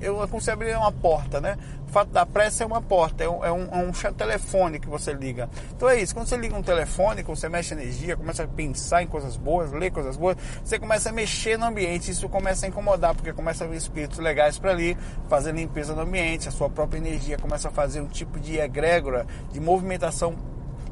eu 0.00 0.26
consigo 0.28 0.52
abrir 0.52 0.76
uma 0.76 0.92
porta, 0.92 1.40
né? 1.40 1.56
O 1.88 1.90
fato 1.90 2.10
da 2.10 2.26
pressa 2.26 2.64
é 2.64 2.66
uma 2.66 2.82
porta, 2.82 3.24
é 3.24 3.28
um, 3.28 3.44
é, 3.44 3.50
um, 3.50 3.64
é 3.72 4.08
um, 4.08 4.12
telefone 4.12 4.78
que 4.78 4.88
você 4.88 5.12
liga. 5.12 5.48
Então 5.74 5.88
é 5.88 5.98
isso, 6.00 6.14
quando 6.14 6.26
você 6.26 6.36
liga 6.36 6.54
um 6.54 6.62
telefone, 6.62 7.22
quando 7.22 7.38
você 7.38 7.48
mexe 7.48 7.72
energia, 7.72 8.14
começa 8.14 8.42
a 8.42 8.46
pensar 8.46 9.02
em 9.02 9.06
coisas 9.06 9.38
boas, 9.38 9.72
ler 9.72 9.90
coisas 9.90 10.16
boas, 10.16 10.36
você 10.62 10.78
começa 10.78 11.08
a 11.08 11.12
mexer 11.12 11.56
no 11.56 11.64
ambiente, 11.64 12.10
isso 12.10 12.28
começa 12.28 12.66
a 12.66 12.68
incomodar, 12.68 13.14
porque 13.14 13.32
começa 13.32 13.64
a 13.64 13.66
vir 13.66 13.76
espíritos 13.76 14.18
legais 14.18 14.58
para 14.58 14.70
ali, 14.70 14.98
fazer 15.28 15.54
limpeza 15.54 15.94
no 15.94 16.02
ambiente, 16.02 16.46
a 16.46 16.50
sua 16.50 16.68
própria 16.68 16.98
energia 16.98 17.38
começa 17.38 17.68
a 17.68 17.70
fazer 17.70 18.02
um 18.02 18.06
tipo 18.06 18.38
de 18.38 18.58
egrégora, 18.58 19.26
de 19.50 19.58
movimentação 19.58 20.34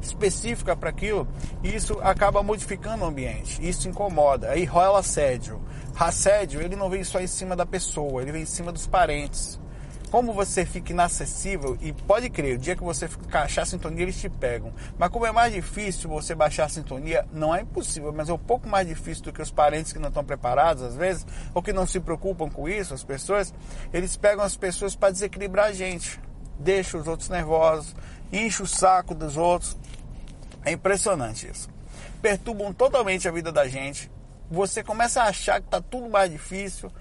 específica 0.07 0.75
para 0.75 0.89
aquilo, 0.89 1.27
e 1.63 1.75
isso 1.75 1.99
acaba 2.01 2.43
modificando 2.43 3.03
o 3.03 3.07
ambiente. 3.07 3.67
Isso 3.67 3.87
incomoda. 3.87 4.49
Aí 4.51 4.65
rola 4.65 4.99
assédio. 4.99 5.61
Assédio, 5.99 6.61
ele 6.61 6.75
não 6.75 6.89
vem 6.89 7.03
só 7.03 7.19
em 7.19 7.27
cima 7.27 7.55
da 7.55 7.65
pessoa, 7.65 8.21
ele 8.21 8.31
vem 8.31 8.43
em 8.43 8.45
cima 8.45 8.71
dos 8.71 8.85
parentes. 8.85 9.59
Como 10.09 10.31
você 10.31 10.65
fica 10.65 10.93
inacessível, 10.93 11.77
e 11.81 11.91
pode 11.91 12.29
crer, 12.29 12.55
o 12.55 12.57
dia 12.57 12.77
que 12.77 12.83
você 12.83 13.09
achar 13.33 13.63
a 13.63 13.65
sintonia, 13.65 14.03
eles 14.03 14.17
te 14.17 14.29
pegam. 14.29 14.71
Mas 14.97 15.09
como 15.09 15.25
é 15.25 15.33
mais 15.33 15.53
difícil 15.53 16.09
você 16.09 16.33
baixar 16.33 16.65
a 16.65 16.69
sintonia, 16.69 17.27
não 17.33 17.53
é 17.53 17.61
impossível, 17.61 18.13
mas 18.13 18.29
é 18.29 18.33
um 18.33 18.37
pouco 18.37 18.69
mais 18.69 18.87
difícil 18.87 19.25
do 19.25 19.33
que 19.33 19.41
os 19.41 19.51
parentes 19.51 19.91
que 19.91 19.99
não 19.99 20.07
estão 20.07 20.23
preparados, 20.23 20.81
às 20.81 20.95
vezes, 20.95 21.25
ou 21.53 21.61
que 21.61 21.73
não 21.73 21.85
se 21.85 21.99
preocupam 21.99 22.49
com 22.49 22.69
isso, 22.69 22.93
as 22.93 23.03
pessoas, 23.03 23.53
eles 23.91 24.15
pegam 24.15 24.45
as 24.45 24.55
pessoas 24.55 24.95
para 24.95 25.11
desequilibrar 25.11 25.65
a 25.65 25.73
gente. 25.73 26.21
Deixa 26.57 26.97
os 26.97 27.05
outros 27.05 27.27
nervosos, 27.27 27.93
enche 28.31 28.63
o 28.63 28.67
saco 28.67 29.13
dos 29.13 29.35
outros. 29.35 29.75
É 30.63 30.71
impressionante 30.71 31.49
isso. 31.49 31.69
Perturbam 32.21 32.73
totalmente 32.73 33.27
a 33.27 33.31
vida 33.31 33.51
da 33.51 33.67
gente. 33.67 34.11
Você 34.49 34.83
começa 34.83 35.21
a 35.21 35.27
achar 35.27 35.59
que 35.59 35.67
está 35.67 35.81
tudo 35.81 36.09
mais 36.09 36.31
difícil. 36.31 36.91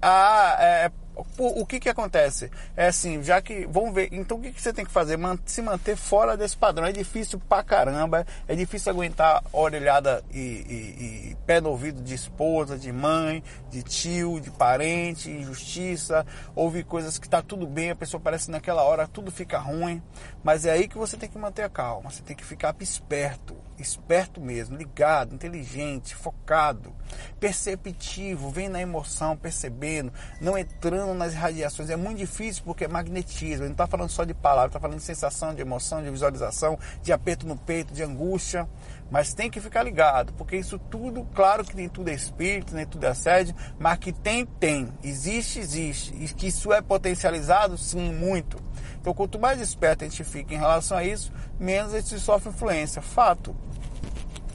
Ah, 0.00 0.56
é, 0.58 0.90
o 1.38 1.66
que 1.66 1.80
que 1.80 1.88
acontece? 1.88 2.50
É 2.76 2.86
assim, 2.86 3.22
já 3.22 3.40
que, 3.42 3.66
vamos 3.66 3.94
ver, 3.94 4.08
então 4.12 4.38
o 4.38 4.40
que, 4.40 4.52
que 4.52 4.60
você 4.60 4.72
tem 4.72 4.84
que 4.84 4.90
fazer? 4.90 5.18
se 5.44 5.62
manter 5.62 5.96
fora 5.96 6.36
desse 6.36 6.56
padrão. 6.56 6.86
É 6.86 6.92
difícil 6.92 7.38
pra 7.48 7.62
caramba, 7.62 8.26
é 8.48 8.54
difícil 8.54 8.90
aguentar 8.90 9.42
orelhada 9.52 10.22
e, 10.32 10.38
e, 10.38 11.30
e 11.30 11.36
pé 11.46 11.60
no 11.60 11.70
ouvido 11.70 12.02
de 12.02 12.14
esposa, 12.14 12.78
de 12.78 12.92
mãe, 12.92 13.42
de 13.70 13.82
tio, 13.82 14.40
de 14.40 14.50
parente, 14.50 15.30
injustiça, 15.30 16.26
ouvir 16.54 16.84
coisas 16.84 17.18
que 17.18 17.28
tá 17.28 17.42
tudo 17.42 17.66
bem, 17.66 17.90
a 17.90 17.96
pessoa 17.96 18.20
parece 18.20 18.50
naquela 18.50 18.82
hora 18.82 19.06
tudo 19.06 19.30
fica 19.30 19.58
ruim, 19.58 20.02
mas 20.42 20.64
é 20.64 20.72
aí 20.72 20.88
que 20.88 20.96
você 20.96 21.16
tem 21.16 21.28
que 21.28 21.38
manter 21.38 21.62
a 21.62 21.68
calma, 21.68 22.10
você 22.10 22.22
tem 22.22 22.36
que 22.36 22.44
ficar 22.44 22.74
esperto, 22.80 23.56
esperto 23.80 24.40
mesmo, 24.40 24.76
ligado, 24.76 25.34
inteligente, 25.34 26.14
focado, 26.14 26.92
perceptivo, 27.38 28.50
vem 28.50 28.68
na 28.68 28.80
emoção, 28.80 29.36
percebendo, 29.36 30.12
não 30.40 30.56
entrando 30.56 31.14
nas 31.14 31.34
radiações. 31.34 31.90
É 31.90 31.96
muito 31.96 32.18
difícil 32.18 32.62
porque 32.64 32.84
é 32.84 32.88
magnetismo. 32.88 33.62
Ele 33.62 33.68
não 33.68 33.72
está 33.72 33.86
falando 33.86 34.10
só 34.10 34.24
de 34.24 34.34
palavras, 34.34 34.70
está 34.70 34.80
falando 34.80 34.98
de 34.98 35.04
sensação, 35.04 35.54
de 35.54 35.62
emoção, 35.62 36.02
de 36.02 36.10
visualização, 36.10 36.78
de 37.02 37.12
aperto 37.12 37.46
no 37.46 37.56
peito, 37.56 37.92
de 37.92 38.02
angústia. 38.02 38.68
Mas 39.10 39.34
tem 39.34 39.50
que 39.50 39.60
ficar 39.60 39.82
ligado, 39.82 40.32
porque 40.34 40.56
isso 40.56 40.78
tudo, 40.78 41.26
claro 41.34 41.64
que 41.64 41.74
nem 41.74 41.88
tudo 41.88 42.10
é 42.10 42.14
espírito, 42.14 42.74
nem 42.74 42.86
tudo 42.86 43.04
é 43.04 43.08
assédio, 43.08 43.56
mas 43.76 43.98
que 43.98 44.12
tem, 44.12 44.46
tem. 44.46 44.88
Existe, 45.02 45.58
existe. 45.58 46.14
E 46.14 46.28
que 46.28 46.46
isso 46.46 46.72
é 46.72 46.80
potencializado, 46.80 47.76
sim, 47.76 48.12
muito. 48.14 48.56
Então, 49.00 49.14
quanto 49.14 49.38
mais 49.38 49.60
esperto 49.60 50.04
a 50.04 50.08
gente 50.08 50.22
fica 50.24 50.54
em 50.54 50.58
relação 50.58 50.96
a 50.96 51.04
isso, 51.04 51.32
menos 51.58 51.94
a 51.94 52.00
gente 52.00 52.18
sofre 52.18 52.50
influência. 52.50 53.00
Fato. 53.00 53.56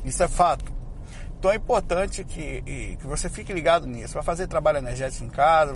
Isso 0.04 0.22
é 0.22 0.28
fato. 0.28 0.76
Então 1.46 1.54
é 1.54 1.58
importante 1.58 2.24
que, 2.24 2.98
que 3.00 3.06
você 3.06 3.30
fique 3.30 3.54
ligado 3.54 3.86
nisso. 3.86 4.16
Vai 4.16 4.24
fazer 4.24 4.48
trabalho 4.48 4.80
energético 4.80 5.26
em 5.26 5.30
casa, 5.30 5.76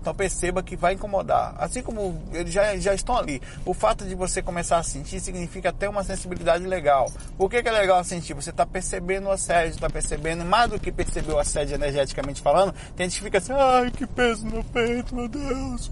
então 0.00 0.14
perceba 0.14 0.62
que 0.62 0.76
vai 0.76 0.94
incomodar. 0.94 1.56
Assim 1.58 1.82
como 1.82 2.22
eles 2.32 2.52
já, 2.52 2.76
já 2.76 2.94
estão 2.94 3.16
ali. 3.16 3.42
O 3.66 3.74
fato 3.74 4.04
de 4.04 4.14
você 4.14 4.40
começar 4.40 4.78
a 4.78 4.82
sentir 4.84 5.18
significa 5.18 5.72
ter 5.72 5.88
uma 5.88 6.04
sensibilidade 6.04 6.64
legal. 6.68 7.10
Por 7.36 7.50
que, 7.50 7.60
que 7.60 7.68
é 7.68 7.72
legal 7.72 8.04
sentir? 8.04 8.32
Você 8.34 8.50
está 8.50 8.64
percebendo 8.64 9.26
o 9.26 9.32
assédio, 9.32 9.74
está 9.74 9.90
percebendo 9.90 10.44
mais 10.44 10.70
do 10.70 10.78
que 10.78 10.92
perceber 10.92 11.32
o 11.32 11.38
assédio 11.40 11.74
energeticamente 11.74 12.40
falando. 12.40 12.72
Tem 12.94 13.10
gente 13.10 13.18
que 13.18 13.24
fica 13.24 13.38
assim, 13.38 13.52
ai 13.52 13.90
que 13.90 14.06
peso 14.06 14.46
no 14.46 14.62
peito, 14.62 15.16
meu 15.16 15.26
Deus, 15.26 15.90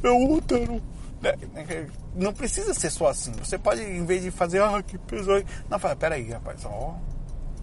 meu 0.00 0.16
útero. 0.30 0.80
Não 2.14 2.32
precisa 2.32 2.72
ser 2.74 2.90
só 2.90 3.08
assim. 3.08 3.32
Você 3.32 3.58
pode, 3.58 3.82
em 3.82 4.04
vez 4.04 4.22
de 4.22 4.30
fazer, 4.30 4.62
ah, 4.62 4.82
que 4.82 4.98
peso. 4.98 5.30
Não, 5.68 5.78
fala, 5.78 5.96
peraí, 5.96 6.30
rapaz, 6.30 6.64
ó 6.64 6.96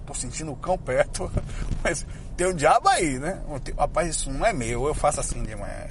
tô 0.05 0.13
sentindo 0.13 0.51
o 0.51 0.55
cão 0.55 0.77
perto, 0.77 1.29
mas 1.83 2.05
tem 2.35 2.47
o 2.47 2.51
um 2.51 2.53
diabo 2.53 2.89
aí, 2.89 3.17
né? 3.17 3.41
Rapaz, 3.77 4.09
isso 4.09 4.31
não 4.31 4.45
é 4.45 4.51
meu, 4.51 4.87
eu 4.87 4.93
faço 4.93 5.19
assim 5.19 5.41
de 5.43 5.55
manhã. 5.55 5.85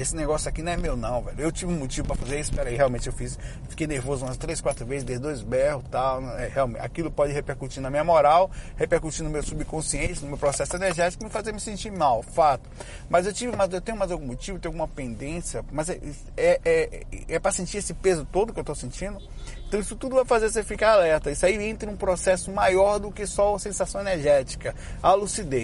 Esse 0.00 0.16
negócio 0.16 0.48
aqui 0.48 0.62
não 0.62 0.72
é 0.72 0.76
meu 0.76 0.96
não, 0.96 1.20
velho. 1.20 1.40
Eu 1.40 1.52
tive 1.52 1.72
um 1.72 1.76
motivo 1.76 2.06
para 2.06 2.16
fazer 2.16 2.40
isso, 2.40 2.54
peraí, 2.54 2.74
realmente 2.74 3.06
eu 3.06 3.12
fiz. 3.12 3.38
Fiquei 3.68 3.86
nervoso 3.86 4.24
umas 4.24 4.36
três, 4.36 4.60
quatro 4.60 4.86
vezes, 4.86 5.04
dei 5.04 5.18
dois 5.18 5.42
berros 5.42 5.84
tal. 5.90 6.22
É, 6.38 6.48
realmente, 6.48 6.80
aquilo 6.80 7.10
pode 7.10 7.32
repercutir 7.32 7.82
na 7.82 7.90
minha 7.90 8.02
moral, 8.02 8.50
repercutir 8.76 9.22
no 9.22 9.30
meu 9.30 9.42
subconsciente, 9.42 10.22
no 10.22 10.28
meu 10.28 10.38
processo 10.38 10.74
energético, 10.74 11.22
me 11.22 11.28
fazer 11.28 11.52
me 11.52 11.60
sentir 11.60 11.90
mal, 11.90 12.22
fato. 12.22 12.68
Mas 13.10 13.26
eu 13.26 13.32
tive, 13.32 13.54
mas 13.54 13.70
eu 13.72 13.80
tenho 13.80 13.98
mais 13.98 14.10
algum 14.10 14.26
motivo, 14.26 14.58
tenho 14.58 14.70
alguma 14.70 14.88
pendência, 14.88 15.62
mas 15.70 15.90
é, 15.90 16.00
é, 16.36 16.60
é, 16.64 17.04
é 17.28 17.38
para 17.38 17.52
sentir 17.52 17.76
esse 17.76 17.92
peso 17.92 18.24
todo 18.24 18.54
que 18.54 18.60
eu 18.60 18.64
tô 18.64 18.74
sentindo. 18.74 19.20
Então 19.68 19.78
isso 19.78 19.94
tudo 19.94 20.16
vai 20.16 20.24
fazer 20.24 20.50
você 20.50 20.64
ficar 20.64 20.94
alerta. 20.94 21.30
Isso 21.30 21.46
aí 21.46 21.54
entra 21.62 21.88
em 21.88 21.94
um 21.94 21.96
processo 21.96 22.50
maior 22.50 22.98
do 22.98 23.12
que 23.12 23.24
só 23.26 23.54
a 23.54 23.58
sensação 23.58 24.00
energética, 24.00 24.74
a 25.02 25.12
lucidez. 25.14 25.59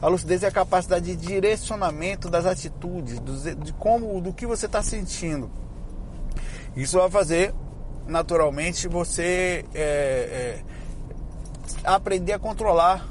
A 0.00 0.08
lucidez 0.08 0.42
é 0.42 0.46
a 0.46 0.50
capacidade 0.50 1.04
de 1.04 1.16
direcionamento 1.16 2.30
das 2.30 2.46
atitudes, 2.46 3.20
de 3.58 3.72
como, 3.72 4.20
do 4.20 4.32
que 4.32 4.46
você 4.46 4.66
está 4.66 4.82
sentindo. 4.82 5.50
Isso 6.76 6.98
vai 6.98 7.10
fazer, 7.10 7.52
naturalmente, 8.06 8.86
você 8.86 9.64
é, 9.74 9.82
é, 9.82 10.62
aprender 11.84 12.32
a 12.32 12.38
controlar 12.38 13.06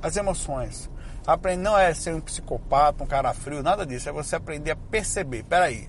as 0.00 0.16
emoções. 0.16 0.90
Aprender 1.26 1.62
não 1.62 1.78
é 1.78 1.92
ser 1.94 2.14
um 2.14 2.20
psicopata, 2.20 3.04
um 3.04 3.06
cara 3.06 3.32
frio, 3.32 3.62
nada 3.62 3.86
disso. 3.86 4.08
É 4.08 4.12
você 4.12 4.36
aprender 4.36 4.72
a 4.72 4.76
perceber. 4.76 5.44
Peraí, 5.44 5.88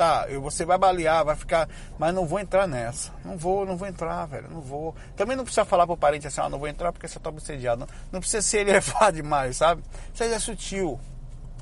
tá, 0.00 0.26
você 0.40 0.64
vai 0.64 0.78
balear, 0.78 1.22
vai 1.26 1.36
ficar, 1.36 1.68
mas 1.98 2.14
não 2.14 2.24
vou 2.24 2.40
entrar 2.40 2.66
nessa. 2.66 3.12
Não 3.22 3.36
vou, 3.36 3.66
não 3.66 3.76
vou 3.76 3.86
entrar, 3.86 4.24
velho, 4.24 4.48
não 4.50 4.62
vou. 4.62 4.94
Também 5.14 5.36
não 5.36 5.44
precisa 5.44 5.66
falar 5.66 5.86
pro 5.86 5.94
parente 5.94 6.26
assim, 6.26 6.40
ah, 6.40 6.48
não 6.48 6.58
vou 6.58 6.68
entrar 6.68 6.90
porque 6.90 7.06
você 7.06 7.20
tá 7.20 7.28
obsediado. 7.28 7.80
Não, 7.80 7.88
não 8.10 8.20
precisa 8.20 8.40
ser 8.40 8.66
elevado 8.66 9.16
demais, 9.20 9.58
sabe? 9.58 9.82
Seja 10.14 10.40
sutil, 10.40 10.98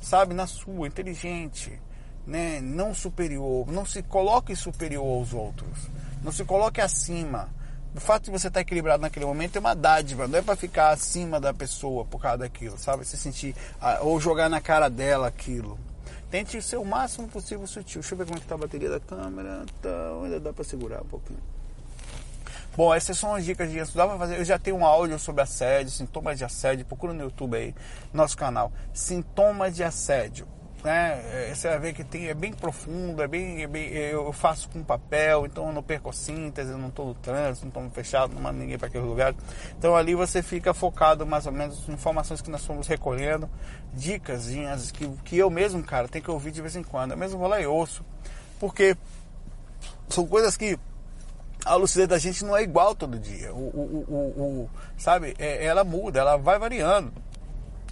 sabe, 0.00 0.34
na 0.34 0.46
sua, 0.46 0.86
inteligente. 0.86 1.80
né, 2.24 2.60
não 2.60 2.94
superior, 2.94 3.66
não 3.72 3.84
se 3.84 4.04
coloque 4.04 4.54
superior 4.54 5.04
aos 5.04 5.34
outros, 5.34 5.88
não 6.22 6.30
se 6.30 6.44
coloque 6.44 6.80
acima. 6.80 7.48
O 7.96 7.98
fato 8.00 8.26
de 8.26 8.30
você 8.30 8.46
estar 8.46 8.60
equilibrado 8.60 9.00
naquele 9.00 9.26
momento 9.26 9.56
é 9.56 9.58
uma 9.58 9.74
dádiva, 9.74 10.28
não 10.28 10.38
é 10.38 10.42
para 10.42 10.54
ficar 10.54 10.90
acima 10.90 11.40
da 11.40 11.52
pessoa 11.52 12.04
por 12.04 12.20
causa 12.20 12.38
daquilo, 12.38 12.78
sabe? 12.78 13.04
Se 13.04 13.16
sentir 13.16 13.56
ah, 13.80 13.98
ou 14.02 14.20
jogar 14.20 14.48
na 14.48 14.60
cara 14.60 14.88
dela 14.88 15.26
aquilo. 15.26 15.76
Tente 16.30 16.60
ser 16.60 16.76
o 16.76 16.84
máximo 16.84 17.28
possível 17.28 17.66
sutil. 17.66 18.00
Deixa 18.00 18.14
eu 18.14 18.18
ver 18.18 18.26
como 18.26 18.38
é 18.38 18.40
está 18.40 18.54
a 18.54 18.58
bateria 18.58 18.90
da 18.90 19.00
câmera. 19.00 19.64
Então, 19.78 20.24
ainda 20.24 20.38
dá 20.38 20.52
para 20.52 20.64
segurar 20.64 21.02
um 21.02 21.06
pouquinho. 21.06 21.40
Bom, 22.76 22.94
essas 22.94 23.18
são 23.18 23.34
as 23.34 23.44
dicas 23.44 23.70
de 23.70 23.78
estudar 23.78 24.06
para 24.06 24.18
fazer. 24.18 24.38
Eu 24.38 24.44
já 24.44 24.58
tenho 24.58 24.76
um 24.76 24.84
áudio 24.84 25.18
sobre 25.18 25.42
assédio, 25.42 25.90
sintomas 25.90 26.38
de 26.38 26.44
assédio. 26.44 26.84
Procura 26.84 27.12
no 27.12 27.24
YouTube 27.24 27.56
aí, 27.56 27.74
nosso 28.12 28.36
canal. 28.36 28.70
Sintomas 28.92 29.74
de 29.74 29.82
assédio 29.82 30.46
né? 30.82 31.20
É, 31.50 31.54
você 31.54 31.68
vai 31.68 31.78
ver 31.78 31.92
que 31.92 32.04
tem, 32.04 32.28
é 32.28 32.34
bem 32.34 32.52
profundo, 32.52 33.22
é 33.22 33.28
bem, 33.28 33.62
é 33.62 33.66
bem, 33.66 33.88
eu 33.88 34.32
faço 34.32 34.68
com 34.68 34.82
papel, 34.82 35.46
então 35.46 35.66
eu 35.66 35.72
não 35.72 35.82
perco 35.82 36.10
a 36.10 36.12
síntese, 36.12 36.70
não 36.72 36.88
estou 36.88 37.06
no 37.06 37.14
trânsito, 37.14 37.66
não 37.66 37.86
estou 37.86 37.90
fechado, 37.90 38.34
não 38.34 38.42
mando 38.42 38.58
ninguém 38.58 38.78
para 38.78 38.88
aquele 38.88 39.04
lugar. 39.04 39.34
Então 39.76 39.96
ali 39.96 40.14
você 40.14 40.42
fica 40.42 40.72
focado 40.72 41.26
mais 41.26 41.46
ou 41.46 41.52
menos 41.52 41.88
em 41.88 41.92
informações 41.92 42.40
que 42.40 42.50
nós 42.50 42.64
fomos 42.64 42.86
recolhendo, 42.86 43.48
dicas 43.92 44.48
que, 44.92 45.08
que 45.24 45.36
eu 45.36 45.50
mesmo, 45.50 45.82
cara, 45.82 46.08
tenho 46.08 46.24
que 46.24 46.30
ouvir 46.30 46.50
de 46.50 46.62
vez 46.62 46.76
em 46.76 46.82
quando. 46.82 47.12
Eu 47.12 47.16
mesmo 47.16 47.38
vou 47.38 47.48
lá 47.48 47.60
e 47.60 47.66
ouço, 47.66 48.04
porque 48.60 48.96
são 50.08 50.26
coisas 50.26 50.56
que 50.56 50.78
a 51.64 51.74
lucidez 51.74 52.08
da 52.08 52.18
gente 52.18 52.44
não 52.44 52.56
é 52.56 52.62
igual 52.62 52.94
todo 52.94 53.18
dia. 53.18 53.52
O, 53.52 53.58
o, 53.58 54.04
o, 54.08 54.42
o 54.42 54.70
sabe? 54.96 55.34
É, 55.38 55.64
ela 55.64 55.84
muda, 55.84 56.20
ela 56.20 56.36
vai 56.36 56.58
variando. 56.58 57.12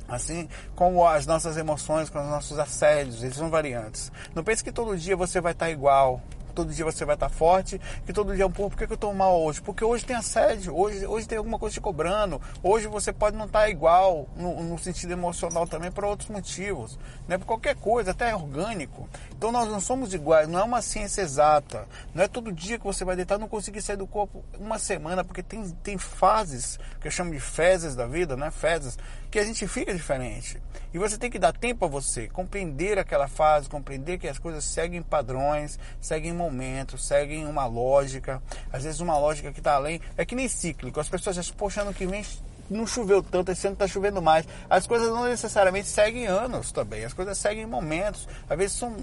Assim 0.09 0.49
como 0.75 1.07
as 1.07 1.27
nossas 1.27 1.57
emoções, 1.57 2.09
com 2.09 2.21
os 2.21 2.29
nossos 2.29 2.59
assédios, 2.59 3.23
eles 3.23 3.37
são 3.37 3.51
variantes. 3.51 4.13
Não 4.35 4.45
pense 4.45 4.63
que 4.63 4.73
todo 4.73 4.97
dia 4.97 5.17
você 5.17 5.41
vai 5.41 5.53
estar 5.53 5.71
igual, 5.71 6.21
todo 6.57 6.73
dia 6.73 6.85
você 6.85 7.05
vai 7.05 7.15
estar 7.15 7.29
forte, 7.29 7.79
que 8.07 8.13
todo 8.15 8.35
dia, 8.35 8.49
pô, 8.49 8.71
por 8.71 8.79
que 8.79 8.85
eu 8.85 8.95
estou 8.95 9.13
mal 9.13 9.39
hoje? 9.43 9.61
Porque 9.61 9.85
hoje 9.85 10.05
tem 10.05 10.17
assédio, 10.17 10.75
hoje, 10.75 11.07
hoje 11.07 11.29
tem 11.29 11.37
alguma 11.37 11.59
coisa 11.59 11.75
te 11.75 11.81
cobrando, 11.81 12.41
hoje 12.63 12.89
você 12.89 13.13
pode 13.13 13.37
não 13.37 13.45
estar 13.45 13.69
igual 13.69 14.27
no, 14.35 14.63
no 14.65 14.79
sentido 14.79 15.13
emocional 15.13 15.67
também 15.67 15.93
por 15.93 16.05
outros 16.05 16.31
motivos, 16.31 16.99
né? 17.29 17.37
Por 17.37 17.45
qualquer 17.45 17.77
coisa, 17.77 18.13
até 18.13 18.35
orgânico. 18.35 19.07
Então 19.37 19.53
nós 19.53 19.69
não 19.71 19.81
somos 19.81 20.15
iguais, 20.15 20.49
não 20.49 20.59
é 20.59 20.63
uma 20.63 20.81
ciência 20.81 21.21
exata, 21.21 21.87
não 22.15 22.25
é 22.25 22.29
todo 22.29 22.51
dia 22.51 22.79
que 22.79 22.85
você 22.85 23.05
vai 23.05 23.15
deitar 23.15 23.39
não 23.39 23.49
conseguir 23.49 23.83
sair 23.83 23.97
do 23.97 24.07
corpo 24.07 24.43
uma 24.59 24.79
semana, 24.79 25.23
porque 25.23 25.43
tem, 25.43 25.69
tem 25.83 25.99
fases, 25.99 26.81
que 27.01 27.07
eu 27.07 27.13
chamo 27.13 27.33
de 27.33 27.41
fezes 27.41 27.95
da 27.95 28.07
vida, 28.07 28.35
né? 28.35 28.51
Fezes, 28.51 28.99
que 29.30 29.38
a 29.38 29.45
gente 29.45 29.66
fica 29.66 29.95
diferente. 29.95 30.61
E 30.92 30.99
você 30.99 31.18
tem 31.18 31.30
que 31.30 31.38
dar 31.38 31.52
tempo 31.52 31.85
a 31.85 31.88
você, 31.88 32.28
compreender 32.28 32.99
aquela 32.99 33.28
fase, 33.28 33.68
compreender 33.68 34.18
que 34.18 34.28
as 34.28 34.38
coisas 34.38 34.64
seguem 34.64 35.02
padrões, 35.02 35.78
seguem 36.00 36.33
momentos, 36.33 37.06
seguem 37.06 37.47
uma 37.47 37.66
lógica. 37.66 38.42
Às 38.73 38.85
vezes 38.85 39.00
uma 39.00 39.18
lógica 39.18 39.52
que 39.52 39.61
está 39.61 39.75
além. 39.75 40.00
É 40.16 40.25
que 40.25 40.35
nem 40.35 40.49
cíclico. 40.49 41.00
As 41.00 41.09
pessoas 41.09 41.38
acham, 41.38 41.54
poxa, 41.56 41.83
ano 41.83 41.92
que 41.92 42.06
vem 42.06 42.25
não 42.68 42.87
choveu 42.87 43.23
tanto, 43.23 43.52
esse 43.52 43.66
ano 43.66 43.75
está 43.75 43.87
chovendo 43.87 44.21
mais. 44.21 44.47
As 44.68 44.87
coisas 44.87 45.09
não 45.09 45.25
necessariamente 45.25 45.88
seguem 45.88 46.26
anos 46.26 46.73
também. 46.73 47.04
As 47.04 47.12
coisas 47.12 47.38
seguem 47.38 47.66
momentos. 47.66 48.28
Às 48.49 48.58
vezes 48.58 48.76
são 48.76 48.97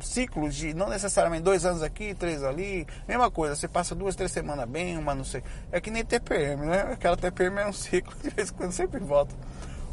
ciclos 0.00 0.54
de 0.54 0.74
não 0.74 0.88
necessariamente 0.88 1.42
dois 1.42 1.64
anos 1.64 1.82
aqui, 1.82 2.14
três 2.14 2.42
ali, 2.42 2.86
mesma 3.06 3.30
coisa, 3.30 3.54
você 3.54 3.68
passa 3.68 3.94
duas, 3.94 4.14
três 4.14 4.30
semanas 4.30 4.68
bem, 4.68 4.96
uma 4.98 5.14
não 5.14 5.24
sei. 5.24 5.42
É 5.72 5.80
que 5.80 5.90
nem 5.90 6.04
TPM, 6.04 6.66
né? 6.66 6.88
Aquela 6.92 7.16
TPM 7.16 7.60
é 7.60 7.66
um 7.66 7.72
ciclo, 7.74 8.14
de 8.22 8.30
vez 8.30 8.50
em 8.50 8.54
quando 8.54 8.72
sempre 8.72 9.00
volta. 9.00 9.34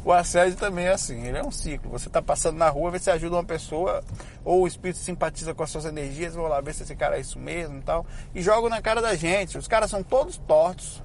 O 0.04 0.12
assédio 0.12 0.58
também 0.58 0.84
é 0.84 0.92
assim, 0.92 1.26
ele 1.26 1.38
é 1.38 1.42
um 1.42 1.50
ciclo. 1.50 1.90
Você 1.90 2.08
está 2.08 2.20
passando 2.20 2.58
na 2.58 2.68
rua, 2.68 2.90
vê 2.90 2.98
se 2.98 3.10
ajuda 3.10 3.36
uma 3.36 3.44
pessoa, 3.44 4.04
ou 4.44 4.62
o 4.62 4.66
espírito 4.66 4.98
simpatiza 4.98 5.54
com 5.54 5.62
as 5.62 5.70
suas 5.70 5.86
energias, 5.86 6.34
vou 6.34 6.46
lá 6.46 6.60
ver 6.60 6.74
se 6.74 6.82
esse 6.82 6.94
cara 6.94 7.16
é 7.16 7.20
isso 7.20 7.38
mesmo 7.38 7.78
e 7.78 7.82
tal, 7.82 8.04
e 8.34 8.42
joga 8.42 8.68
na 8.68 8.82
cara 8.82 9.00
da 9.00 9.14
gente. 9.14 9.56
Os 9.56 9.66
caras 9.66 9.90
são 9.90 10.02
todos 10.02 10.36
tortos. 10.36 11.02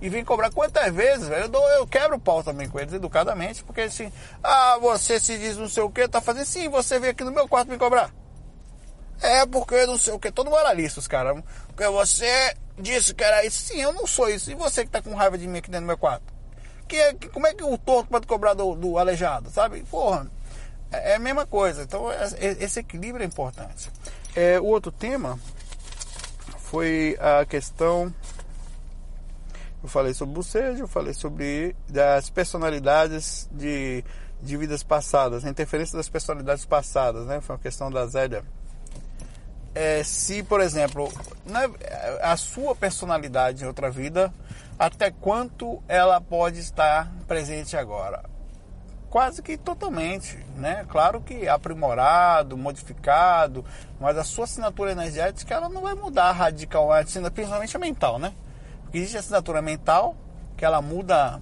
E 0.00 0.08
vem 0.08 0.24
cobrar 0.24 0.52
quantas 0.52 0.94
vezes, 0.94 1.26
velho? 1.26 1.44
Eu, 1.44 1.48
dou, 1.48 1.68
eu 1.70 1.86
quebro 1.86 2.16
o 2.16 2.20
pau 2.20 2.42
também 2.44 2.68
com 2.68 2.78
eles, 2.78 2.92
educadamente, 2.92 3.64
porque 3.64 3.80
assim, 3.80 4.12
ah, 4.44 4.78
você 4.78 5.18
se 5.18 5.38
diz 5.38 5.56
não 5.56 5.68
sei 5.68 5.82
o 5.82 5.90
que, 5.90 6.06
tá 6.06 6.20
fazendo 6.20 6.44
sim, 6.44 6.68
você 6.68 7.00
vem 7.00 7.10
aqui 7.10 7.24
no 7.24 7.32
meu 7.32 7.48
quarto 7.48 7.68
me 7.68 7.78
cobrar. 7.78 8.12
É 9.20 9.46
porque 9.46 9.86
não 9.86 9.98
sei 9.98 10.12
o 10.12 10.18
que, 10.18 10.30
todo 10.30 10.50
moralista, 10.50 11.00
os 11.00 11.08
caras. 11.08 11.42
Porque 11.68 11.86
você 11.88 12.54
disse 12.78 13.14
que 13.14 13.24
era 13.24 13.44
isso. 13.44 13.62
Sim, 13.62 13.80
eu 13.80 13.92
não 13.92 14.06
sou 14.06 14.28
isso. 14.28 14.50
E 14.50 14.54
você 14.54 14.84
que 14.84 14.90
tá 14.90 15.02
com 15.02 15.14
raiva 15.14 15.38
de 15.38 15.46
mim 15.46 15.58
aqui 15.58 15.70
dentro 15.70 15.84
do 15.84 15.88
meu 15.88 15.98
quarto? 15.98 16.34
Que, 16.86 17.14
que, 17.14 17.28
como 17.28 17.46
é 17.46 17.54
que 17.54 17.64
o 17.64 17.76
torto 17.78 18.10
pode 18.10 18.26
cobrar 18.26 18.54
do, 18.54 18.74
do 18.74 18.98
aleijado, 18.98 19.50
sabe? 19.50 19.82
Porra, 19.90 20.30
é, 20.92 21.12
é 21.12 21.14
a 21.16 21.18
mesma 21.18 21.46
coisa. 21.46 21.82
Então, 21.82 22.10
é, 22.10 22.28
é, 22.38 22.64
esse 22.64 22.80
equilíbrio 22.80 23.22
é 23.22 23.26
importante. 23.26 23.90
É, 24.34 24.60
o 24.60 24.64
outro 24.64 24.92
tema 24.92 25.38
foi 26.58 27.16
a 27.20 27.44
questão. 27.44 28.12
Eu 29.82 29.88
falei 29.88 30.14
sobre 30.14 30.34
bocejo, 30.34 30.84
eu 30.84 30.88
falei 30.88 31.14
sobre 31.14 31.76
das 31.88 32.28
personalidades 32.28 33.48
de, 33.52 34.04
de 34.42 34.56
vidas 34.56 34.82
passadas, 34.82 35.44
a 35.44 35.48
interferência 35.48 35.96
das 35.96 36.08
personalidades 36.08 36.64
passadas, 36.64 37.26
né? 37.26 37.40
Foi 37.40 37.54
uma 37.54 37.62
questão 37.62 37.90
da 37.90 38.06
Zélia. 38.06 38.44
É, 39.78 40.02
se, 40.02 40.42
por 40.42 40.62
exemplo, 40.62 41.12
né, 41.44 41.70
a 42.22 42.34
sua 42.38 42.74
personalidade 42.74 43.62
em 43.62 43.66
outra 43.66 43.90
vida 43.90 44.32
até 44.78 45.10
quanto 45.10 45.82
ela 45.86 46.18
pode 46.18 46.60
estar 46.60 47.12
presente 47.28 47.76
agora? 47.76 48.24
Quase 49.10 49.42
que 49.42 49.58
totalmente, 49.58 50.38
né? 50.56 50.86
Claro 50.88 51.20
que 51.20 51.46
aprimorado, 51.46 52.56
modificado, 52.56 53.66
mas 54.00 54.16
a 54.16 54.24
sua 54.24 54.44
assinatura 54.44 54.92
energética 54.92 55.54
ela 55.54 55.68
não 55.68 55.82
vai 55.82 55.94
mudar 55.94 56.32
radicalmente, 56.32 57.20
principalmente 57.30 57.76
a 57.76 57.78
mental, 57.78 58.18
né? 58.18 58.32
Porque 58.80 58.96
existe 58.96 59.18
a 59.18 59.20
assinatura 59.20 59.60
mental 59.60 60.16
que 60.56 60.64
ela 60.64 60.80
muda 60.80 61.38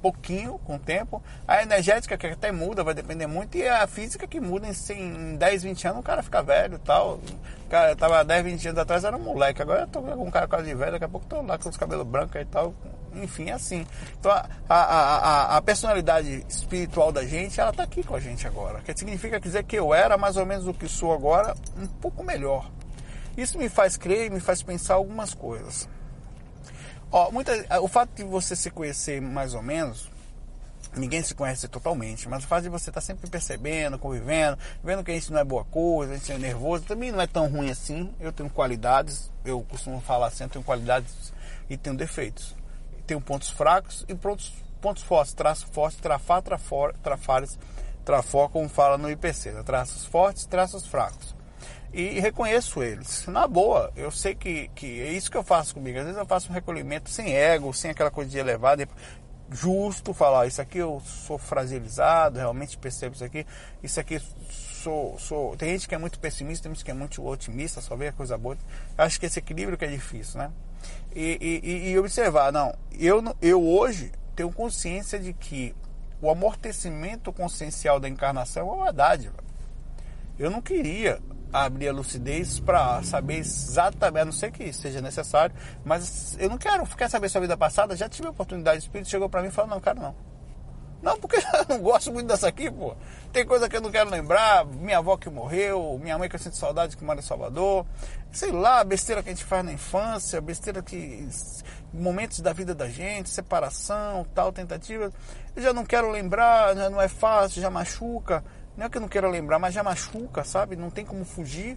pouquinho 0.00 0.58
com 0.64 0.76
o 0.76 0.78
tempo. 0.78 1.22
A 1.46 1.62
energética 1.62 2.16
que 2.16 2.26
até 2.26 2.50
muda, 2.50 2.82
vai 2.82 2.94
depender 2.94 3.26
muito. 3.26 3.56
E 3.56 3.66
a 3.66 3.86
física 3.86 4.26
que 4.26 4.40
muda 4.40 4.66
em, 4.68 4.92
em 4.92 5.36
10, 5.36 5.62
20 5.62 5.88
anos, 5.88 6.00
o 6.00 6.02
cara 6.02 6.22
fica 6.22 6.42
velho 6.42 6.76
e 6.76 6.78
tal. 6.78 7.20
Cara 7.68 7.94
tava 7.94 8.24
10, 8.24 8.44
20 8.44 8.68
anos 8.68 8.80
atrás 8.80 9.04
era 9.04 9.16
um 9.16 9.20
moleque. 9.20 9.62
Agora 9.62 9.82
eu 9.82 9.86
tô 9.86 10.02
com 10.02 10.24
um 10.24 10.30
cara 10.30 10.48
quase 10.48 10.74
velho, 10.74 10.92
daqui 10.92 11.04
a 11.04 11.08
pouco 11.08 11.26
tô 11.26 11.40
lá 11.42 11.58
com 11.58 11.68
os 11.68 11.76
cabelos 11.76 12.06
brancos 12.06 12.40
e 12.40 12.44
tal. 12.44 12.74
Enfim, 13.14 13.50
é 13.50 13.52
assim. 13.52 13.86
Então 14.18 14.30
a, 14.30 14.48
a, 14.68 14.76
a, 14.76 15.56
a 15.56 15.62
personalidade 15.62 16.44
espiritual 16.48 17.12
da 17.12 17.24
gente, 17.24 17.60
ela 17.60 17.72
tá 17.72 17.82
aqui 17.82 18.02
com 18.02 18.14
a 18.14 18.20
gente 18.20 18.46
agora. 18.46 18.80
Que 18.80 18.96
significa 18.96 19.38
dizer 19.38 19.64
que 19.64 19.76
eu 19.76 19.92
era 19.94 20.16
mais 20.16 20.36
ou 20.36 20.46
menos 20.46 20.66
o 20.66 20.74
que 20.74 20.88
sou 20.88 21.12
agora, 21.12 21.54
um 21.76 21.86
pouco 21.86 22.24
melhor. 22.24 22.70
Isso 23.36 23.58
me 23.58 23.68
faz 23.68 23.96
crer 23.96 24.30
me 24.30 24.40
faz 24.40 24.62
pensar 24.62 24.94
algumas 24.94 25.34
coisas. 25.34 25.88
Ó, 27.12 27.30
muita, 27.32 27.52
o 27.80 27.88
fato 27.88 28.10
de 28.14 28.22
você 28.22 28.54
se 28.54 28.70
conhecer 28.70 29.20
mais 29.20 29.52
ou 29.52 29.62
menos, 29.62 30.08
ninguém 30.94 31.22
se 31.24 31.34
conhece 31.34 31.66
totalmente, 31.66 32.28
mas 32.28 32.44
o 32.44 32.46
fato 32.46 32.62
de 32.62 32.68
você 32.68 32.90
estar 32.90 33.00
tá 33.00 33.06
sempre 33.06 33.28
percebendo, 33.28 33.98
convivendo, 33.98 34.56
vendo 34.82 35.02
que 35.02 35.12
isso 35.12 35.32
não 35.32 35.40
é 35.40 35.44
boa 35.44 35.64
coisa, 35.64 36.14
gente 36.14 36.30
é 36.30 36.38
nervoso, 36.38 36.84
também 36.84 37.10
não 37.10 37.20
é 37.20 37.26
tão 37.26 37.48
ruim 37.48 37.68
assim. 37.68 38.14
Eu 38.20 38.32
tenho 38.32 38.48
qualidades, 38.48 39.30
eu 39.44 39.60
costumo 39.62 40.00
falar 40.00 40.28
assim, 40.28 40.44
eu 40.44 40.50
tenho 40.50 40.64
qualidades 40.64 41.32
e 41.68 41.76
tenho 41.76 41.96
defeitos. 41.96 42.54
Tenho 43.08 43.20
pontos 43.20 43.50
fracos 43.50 44.04
e 44.08 44.14
pontos, 44.14 44.52
pontos 44.80 45.02
fortes, 45.02 45.34
traços 45.34 45.68
fortes, 45.72 45.98
trafar, 45.98 46.42
trafor, 46.42 46.94
trafares, 47.02 47.58
trafor, 48.04 48.50
como 48.50 48.68
fala 48.68 48.96
no 48.96 49.10
IPC, 49.10 49.50
né? 49.50 49.62
traços 49.64 50.04
fortes, 50.06 50.46
traços 50.46 50.86
fracos 50.86 51.39
e 51.92 52.20
reconheço 52.20 52.82
eles. 52.82 53.26
Na 53.26 53.46
boa, 53.46 53.92
eu 53.96 54.10
sei 54.10 54.34
que, 54.34 54.68
que 54.74 55.00
é 55.00 55.12
isso 55.12 55.30
que 55.30 55.36
eu 55.36 55.42
faço 55.42 55.74
comigo. 55.74 55.98
Às 55.98 56.04
vezes 56.04 56.18
eu 56.18 56.26
faço 56.26 56.50
um 56.50 56.54
recolhimento 56.54 57.10
sem 57.10 57.34
ego, 57.34 57.72
sem 57.72 57.90
aquela 57.90 58.10
coisa 58.10 58.30
de 58.30 58.38
elevado, 58.38 58.86
justo 59.50 60.14
falar, 60.14 60.46
isso 60.46 60.62
aqui 60.62 60.78
eu 60.78 61.02
sou 61.04 61.36
fragilizado, 61.36 62.38
realmente 62.38 62.78
percebo 62.78 63.16
isso 63.16 63.24
aqui, 63.24 63.44
isso 63.82 63.98
aqui 63.98 64.20
sou, 64.48 65.18
sou. 65.18 65.56
Tem 65.56 65.70
gente 65.70 65.88
que 65.88 65.94
é 65.94 65.98
muito 65.98 66.20
pessimista, 66.20 66.64
tem 66.64 66.74
gente 66.74 66.84
que 66.84 66.90
é 66.90 66.94
muito 66.94 67.26
otimista, 67.26 67.80
só 67.80 67.96
vê 67.96 68.08
a 68.08 68.12
coisa 68.12 68.38
boa. 68.38 68.56
Acho 68.96 69.18
que 69.18 69.26
esse 69.26 69.38
equilíbrio 69.38 69.76
que 69.76 69.84
é 69.84 69.88
difícil, 69.88 70.38
né? 70.38 70.50
E, 71.14 71.60
e, 71.62 71.90
e 71.90 71.98
observar, 71.98 72.52
não, 72.52 72.74
eu, 72.92 73.22
eu 73.42 73.62
hoje 73.62 74.12
tenho 74.36 74.52
consciência 74.52 75.18
de 75.18 75.32
que 75.32 75.74
o 76.22 76.30
amortecimento 76.30 77.32
consciencial 77.32 77.98
da 77.98 78.08
encarnação 78.08 78.68
é 78.68 78.72
uma 78.72 78.92
dádiva. 78.92 79.42
Eu 80.38 80.50
não 80.50 80.62
queria 80.62 81.20
abrir 81.52 81.88
a 81.88 81.92
lucidez 81.92 82.60
para 82.60 83.02
saber 83.02 83.38
exatamente, 83.38 84.22
a 84.22 84.24
não 84.24 84.32
ser 84.32 84.50
que 84.50 84.72
seja 84.72 85.00
necessário, 85.00 85.54
mas 85.84 86.36
eu 86.38 86.48
não 86.48 86.58
quero, 86.58 86.86
quer 86.96 87.08
saber 87.08 87.28
sua 87.28 87.40
vida 87.40 87.56
passada, 87.56 87.96
já 87.96 88.08
tive 88.08 88.28
a 88.28 88.30
oportunidade, 88.30 88.78
o 88.78 88.80
Espírito 88.80 89.10
chegou 89.10 89.28
para 89.28 89.42
mim 89.42 89.48
e 89.48 89.50
falou, 89.50 89.70
não, 89.70 89.80
quero 89.80 90.00
não. 90.00 90.14
Não, 91.02 91.18
porque 91.18 91.36
eu 91.40 91.66
não 91.68 91.82
gosto 91.82 92.12
muito 92.12 92.26
dessa 92.26 92.48
aqui, 92.48 92.70
pô. 92.70 92.94
Tem 93.32 93.46
coisa 93.46 93.68
que 93.68 93.76
eu 93.76 93.80
não 93.80 93.90
quero 93.90 94.10
lembrar, 94.10 94.66
minha 94.66 94.98
avó 94.98 95.16
que 95.16 95.30
morreu, 95.30 95.98
minha 96.00 96.18
mãe 96.18 96.28
que 96.28 96.36
eu 96.36 96.40
sinto 96.40 96.56
saudade 96.56 96.96
que 96.96 97.04
mora 97.04 97.20
em 97.20 97.22
Salvador, 97.22 97.86
sei 98.30 98.52
lá, 98.52 98.84
besteira 98.84 99.22
que 99.22 99.30
a 99.30 99.32
gente 99.32 99.44
faz 99.44 99.64
na 99.64 99.72
infância, 99.72 100.40
besteira 100.40 100.82
que... 100.82 101.28
momentos 101.92 102.40
da 102.40 102.52
vida 102.52 102.74
da 102.74 102.88
gente, 102.88 103.30
separação, 103.30 104.26
tal, 104.34 104.52
tentativa. 104.52 105.12
Eu 105.56 105.62
já 105.62 105.72
não 105.72 105.84
quero 105.84 106.10
lembrar, 106.10 106.76
já 106.76 106.90
não 106.90 107.00
é 107.00 107.08
fácil, 107.08 107.62
já 107.62 107.70
machuca. 107.70 108.44
Não 108.76 108.86
é 108.86 108.88
que 108.88 108.96
eu 108.96 109.00
não 109.00 109.08
queira 109.08 109.28
lembrar, 109.28 109.58
mas 109.58 109.74
já 109.74 109.82
machuca, 109.82 110.44
sabe? 110.44 110.76
Não 110.76 110.90
tem 110.90 111.04
como 111.04 111.24
fugir. 111.24 111.76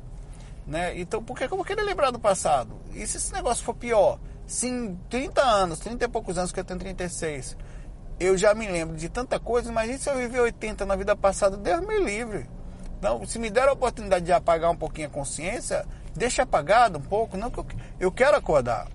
Né? 0.66 0.98
Então, 1.00 1.22
por 1.24 1.38
que 1.38 1.44
eu 1.44 1.50
vou 1.50 1.66
querer 1.66 1.84
lembrar 1.84 2.12
do 2.12 2.20
passado? 2.20 2.80
E 2.94 3.06
se 3.06 3.18
esse 3.18 3.34
negócio 3.34 3.64
for 3.64 3.74
pior? 3.74 4.20
Sim, 4.48 4.98
30 5.10 5.42
anos, 5.42 5.80
30 5.80 6.06
e 6.06 6.08
poucos 6.08 6.38
anos 6.38 6.52
que 6.52 6.60
eu 6.60 6.64
tenho 6.64 6.80
36, 6.80 7.58
eu 8.20 8.38
já 8.38 8.54
me 8.54 8.68
lembro 8.68 8.96
de 8.96 9.10
tanta 9.10 9.40
coisa. 9.40 9.70
Imagina 9.70 9.98
se 9.98 10.10
eu 10.10 10.16
viver 10.16 10.40
80 10.40 10.86
na 10.86 10.96
vida 10.96 11.16
passada, 11.16 11.58
Deus 11.58 11.86
me 11.86 12.00
livre. 12.00 12.48
Não, 13.02 13.26
se 13.26 13.38
me 13.38 13.50
der 13.50 13.68
a 13.68 13.74
oportunidade 13.74 14.24
de 14.24 14.32
apagar 14.32 14.72
um 14.72 14.78
pouquinho 14.78 15.08
a 15.08 15.12
consciência, 15.12 15.86
deixa 16.16 16.44
apagado 16.44 17.00
um 17.00 17.02
pouco. 17.02 17.36
Não 17.36 17.52
que 17.52 17.60
eu, 17.60 17.66
eu 18.00 18.12
quero 18.12 18.38
acordar, 18.38 18.88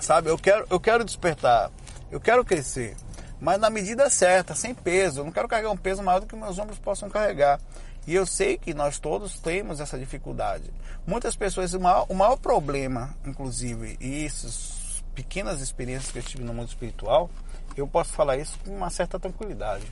sabe? 0.00 0.28
Eu 0.28 0.36
quero, 0.36 0.66
eu 0.68 0.80
quero 0.80 1.04
despertar, 1.04 1.70
eu 2.10 2.20
quero 2.20 2.44
crescer, 2.44 2.96
mas 3.40 3.60
na 3.60 3.70
medida 3.70 4.08
certa, 4.10 4.54
sem 4.54 4.74
peso. 4.74 5.20
Eu 5.20 5.24
não 5.24 5.32
quero 5.32 5.48
carregar 5.48 5.70
um 5.70 5.76
peso 5.76 6.02
maior 6.02 6.20
do 6.20 6.26
que 6.26 6.36
meus 6.36 6.58
ombros 6.58 6.78
possam 6.78 7.08
carregar. 7.08 7.60
E 8.06 8.14
eu 8.14 8.24
sei 8.24 8.56
que 8.56 8.72
nós 8.72 8.98
todos 8.98 9.38
temos 9.40 9.80
essa 9.80 9.98
dificuldade. 9.98 10.72
Muitas 11.06 11.34
pessoas, 11.34 11.74
o 11.74 11.80
maior, 11.80 12.06
o 12.08 12.14
maior 12.14 12.36
problema, 12.36 13.14
inclusive, 13.24 13.96
e 14.00 14.24
essas 14.24 15.02
pequenas 15.14 15.60
experiências 15.60 16.12
que 16.12 16.18
eu 16.18 16.22
tive 16.22 16.44
no 16.44 16.54
mundo 16.54 16.68
espiritual, 16.68 17.28
eu 17.76 17.86
posso 17.86 18.12
falar 18.12 18.36
isso 18.36 18.58
com 18.64 18.76
uma 18.76 18.90
certa 18.90 19.18
tranquilidade 19.18 19.86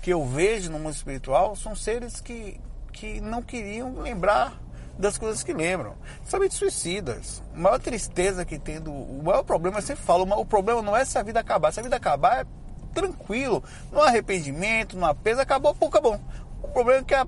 que 0.00 0.10
eu 0.12 0.24
vejo 0.24 0.70
no 0.70 0.78
mundo 0.78 0.94
espiritual 0.94 1.54
são 1.54 1.74
seres 1.74 2.20
que, 2.20 2.58
que 2.92 3.20
não 3.20 3.42
queriam 3.42 4.00
lembrar 4.00 4.58
das 4.98 5.16
coisas 5.16 5.42
que 5.42 5.52
lembram. 5.52 5.94
Somente 6.24 6.54
suicidas. 6.54 7.42
A 7.54 7.58
maior 7.58 7.78
tristeza 7.78 8.44
que 8.44 8.58
tem 8.58 8.80
do. 8.80 8.92
O 8.92 9.22
maior 9.22 9.42
problema, 9.42 9.78
eu 9.78 9.82
sempre 9.82 10.04
falo, 10.04 10.24
o 10.38 10.44
problema 10.44 10.82
não 10.82 10.96
é 10.96 11.04
se 11.04 11.18
a 11.18 11.22
vida 11.22 11.40
acabar. 11.40 11.72
Se 11.72 11.80
a 11.80 11.82
vida 11.82 11.96
acabar, 11.96 12.40
é 12.40 12.46
tranquilo. 12.90 13.62
Há 13.92 14.06
arrependimento, 14.06 14.96
não 14.96 15.08
há 15.08 15.14
peso, 15.14 15.40
acabou, 15.40 15.74
pô, 15.74 15.86
acabou. 15.86 16.20
O 16.62 16.68
problema 16.68 17.00
é 17.00 17.04
que 17.04 17.14
a 17.14 17.26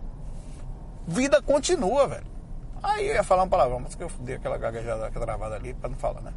vida 1.07 1.41
continua, 1.43 2.07
velho. 2.07 2.27
Aí 2.83 3.09
eu 3.09 3.15
ia 3.15 3.23
falar 3.23 3.43
uma 3.43 3.49
palavra, 3.49 3.79
mas 3.79 3.95
que 3.95 4.03
eu 4.03 4.11
dei 4.21 4.37
aquela 4.37 4.59
gaguejada, 4.59 5.07
aquela 5.07 5.25
travada 5.25 5.55
ali 5.55 5.73
para 5.73 5.89
não 5.89 5.97
falar, 5.97 6.21
né? 6.21 6.33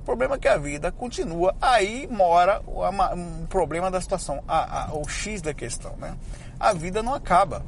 O 0.00 0.04
problema 0.04 0.34
é 0.34 0.38
que 0.38 0.48
a 0.48 0.58
vida 0.58 0.90
continua. 0.90 1.54
Aí 1.60 2.06
mora 2.08 2.60
o 2.66 3.46
problema 3.46 3.90
da 3.90 4.00
situação, 4.00 4.42
a, 4.46 4.90
a, 4.90 4.94
o 4.94 5.08
X 5.08 5.40
da 5.40 5.54
questão, 5.54 5.96
né? 5.96 6.16
A 6.58 6.72
vida 6.72 7.02
não 7.02 7.14
acaba. 7.14 7.64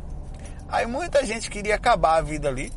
Aí 0.68 0.86
muita 0.86 1.24
gente 1.24 1.48
queria 1.48 1.76
acabar 1.76 2.16
a 2.16 2.20
vida 2.20 2.48
ali 2.48 2.72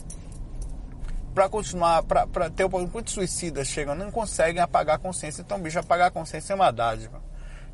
para 1.34 1.50
continuar, 1.50 2.04
para 2.04 2.50
ter 2.50 2.64
o 2.64 2.70
muitos 2.70 3.14
suicidas 3.14 3.68
chegam, 3.68 3.96
não 3.96 4.12
conseguem 4.12 4.62
apagar 4.62 4.96
a 4.96 5.00
consciência. 5.00 5.42
Então, 5.42 5.60
bicho, 5.60 5.80
apagar 5.80 6.08
a 6.08 6.12
consciência 6.12 6.54
é 6.54 6.56
uma 6.56 6.72
dádiva. 6.72 7.22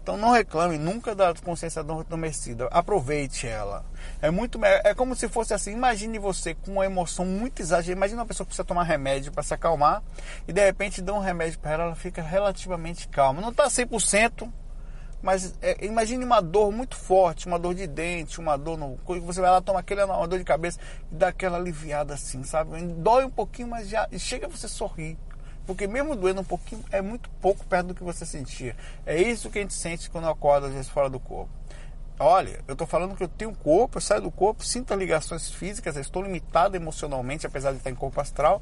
Então 0.06 0.18
não 0.18 0.30
reclame 0.30 0.78
nunca 0.78 1.16
da 1.16 1.34
consciência 1.34 1.80
adormecida. 1.80 2.68
Aproveite 2.68 3.48
ela. 3.48 3.84
É 4.22 4.30
muito 4.30 4.64
é 4.64 4.94
como 4.94 5.16
se 5.16 5.28
fosse 5.28 5.52
assim, 5.52 5.72
imagine 5.72 6.20
você 6.20 6.54
com 6.54 6.74
uma 6.74 6.86
emoção 6.86 7.26
muito 7.26 7.60
exagerada. 7.60 7.98
Imagine 7.98 8.20
uma 8.20 8.26
pessoa 8.28 8.46
que 8.46 8.50
precisa 8.50 8.64
tomar 8.64 8.84
remédio 8.84 9.32
para 9.32 9.42
se 9.42 9.56
acalmar 9.56 10.04
e 10.48 10.54
de 10.54 10.64
repente 10.64 11.02
dá 11.02 11.12
um 11.12 11.18
remédio 11.18 11.58
para 11.58 11.72
ela, 11.72 11.84
ela 11.86 11.96
fica 11.96 12.22
relativamente 12.22 13.08
calma. 13.08 13.42
Não 13.42 13.50
está 13.50 13.66
100%, 13.66 14.48
mas 15.24 15.56
é, 15.60 15.84
imagine 15.84 16.24
uma 16.24 16.40
dor 16.40 16.72
muito 16.72 16.96
forte, 16.96 17.48
uma 17.48 17.58
dor 17.58 17.74
de 17.74 17.88
dente, 17.88 18.40
uma 18.40 18.56
dor 18.58 18.78
no. 18.78 19.00
Você 19.22 19.42
vai 19.42 19.50
lá, 19.50 19.60
toma 19.60 19.80
aquele, 19.80 20.04
uma 20.04 20.28
dor 20.28 20.38
de 20.38 20.46
cabeça 20.46 20.80
e 21.12 21.16
dá 21.16 21.30
aquela 21.30 21.58
aliviada 21.58 22.14
assim, 22.14 22.44
sabe? 22.44 22.80
Dói 22.80 23.26
um 23.26 23.32
pouquinho, 23.32 23.70
mas 23.70 23.90
já 23.90 24.08
chega 24.20 24.48
você 24.48 24.68
sorrir. 24.68 25.18
Porque 25.66 25.88
mesmo 25.88 26.16
doendo 26.16 26.42
um 26.42 26.46
pouquinho, 26.46 26.84
é 26.92 27.02
muito 27.02 27.30
pouco 27.42 27.66
perto 27.66 27.88
do 27.88 27.96
que 27.96 28.04
você 28.04 28.26
sentia. 28.26 28.76
É 29.06 29.20
isso 29.20 29.50
que 29.50 29.58
a 29.58 29.62
gente 29.62 29.74
sente 29.74 30.10
quando 30.10 30.28
acorda 30.28 30.68
às 30.68 30.74
vezes 30.74 30.90
fora 30.90 31.10
do 31.10 31.20
corpo. 31.20 31.50
Olha, 32.18 32.62
eu 32.68 32.74
estou 32.74 32.88
falando 32.88 33.16
que 33.16 33.24
eu 33.24 33.28
tenho 33.28 33.54
corpo, 33.54 33.98
eu 33.98 34.02
saio 34.02 34.22
do 34.22 34.32
corpo, 34.32 34.64
sinto 34.64 34.94
ligações 34.94 35.50
físicas, 35.50 35.98
estou 35.98 36.22
limitado 36.22 36.78
emocionalmente, 36.78 37.46
apesar 37.46 37.72
de 37.72 37.78
estar 37.78 37.90
em 37.90 37.96
corpo 37.96 38.22
astral, 38.22 38.62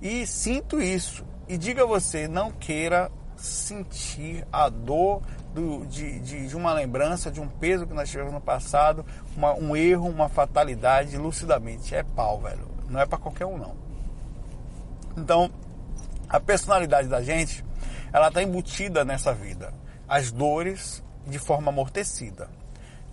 e 0.00 0.24
sinto 0.26 0.80
isso. 0.80 1.24
E 1.48 1.58
diga 1.58 1.84
você, 1.84 2.28
não 2.28 2.52
queira 2.52 3.10
sentir 3.36 4.46
a 4.52 4.68
dor 4.68 5.22
do, 5.52 5.84
de, 5.86 6.20
de, 6.20 6.48
de, 6.48 6.56
uma 6.56 6.72
lembrança, 6.72 7.30
de 7.30 7.40
um 7.40 7.48
peso 7.48 7.86
que 7.86 7.94
nós 7.94 8.08
tivemos 8.08 8.32
no 8.32 8.40
passado, 8.40 9.04
uma, 9.36 9.54
um 9.54 9.76
erro, 9.76 10.08
uma 10.08 10.28
fatalidade, 10.28 11.16
lucidamente. 11.16 11.94
É 11.94 12.02
pau, 12.02 12.40
velho. 12.40 12.68
Não 12.88 13.00
é 13.00 13.06
para 13.06 13.18
qualquer 13.18 13.46
um, 13.46 13.58
não. 13.58 13.74
Então, 15.16 15.50
a 16.34 16.40
personalidade 16.40 17.06
da 17.06 17.22
gente, 17.22 17.64
ela 18.12 18.26
está 18.26 18.42
embutida 18.42 19.04
nessa 19.04 19.32
vida. 19.32 19.72
As 20.08 20.32
dores 20.32 21.00
de 21.24 21.38
forma 21.38 21.70
amortecida. 21.70 22.48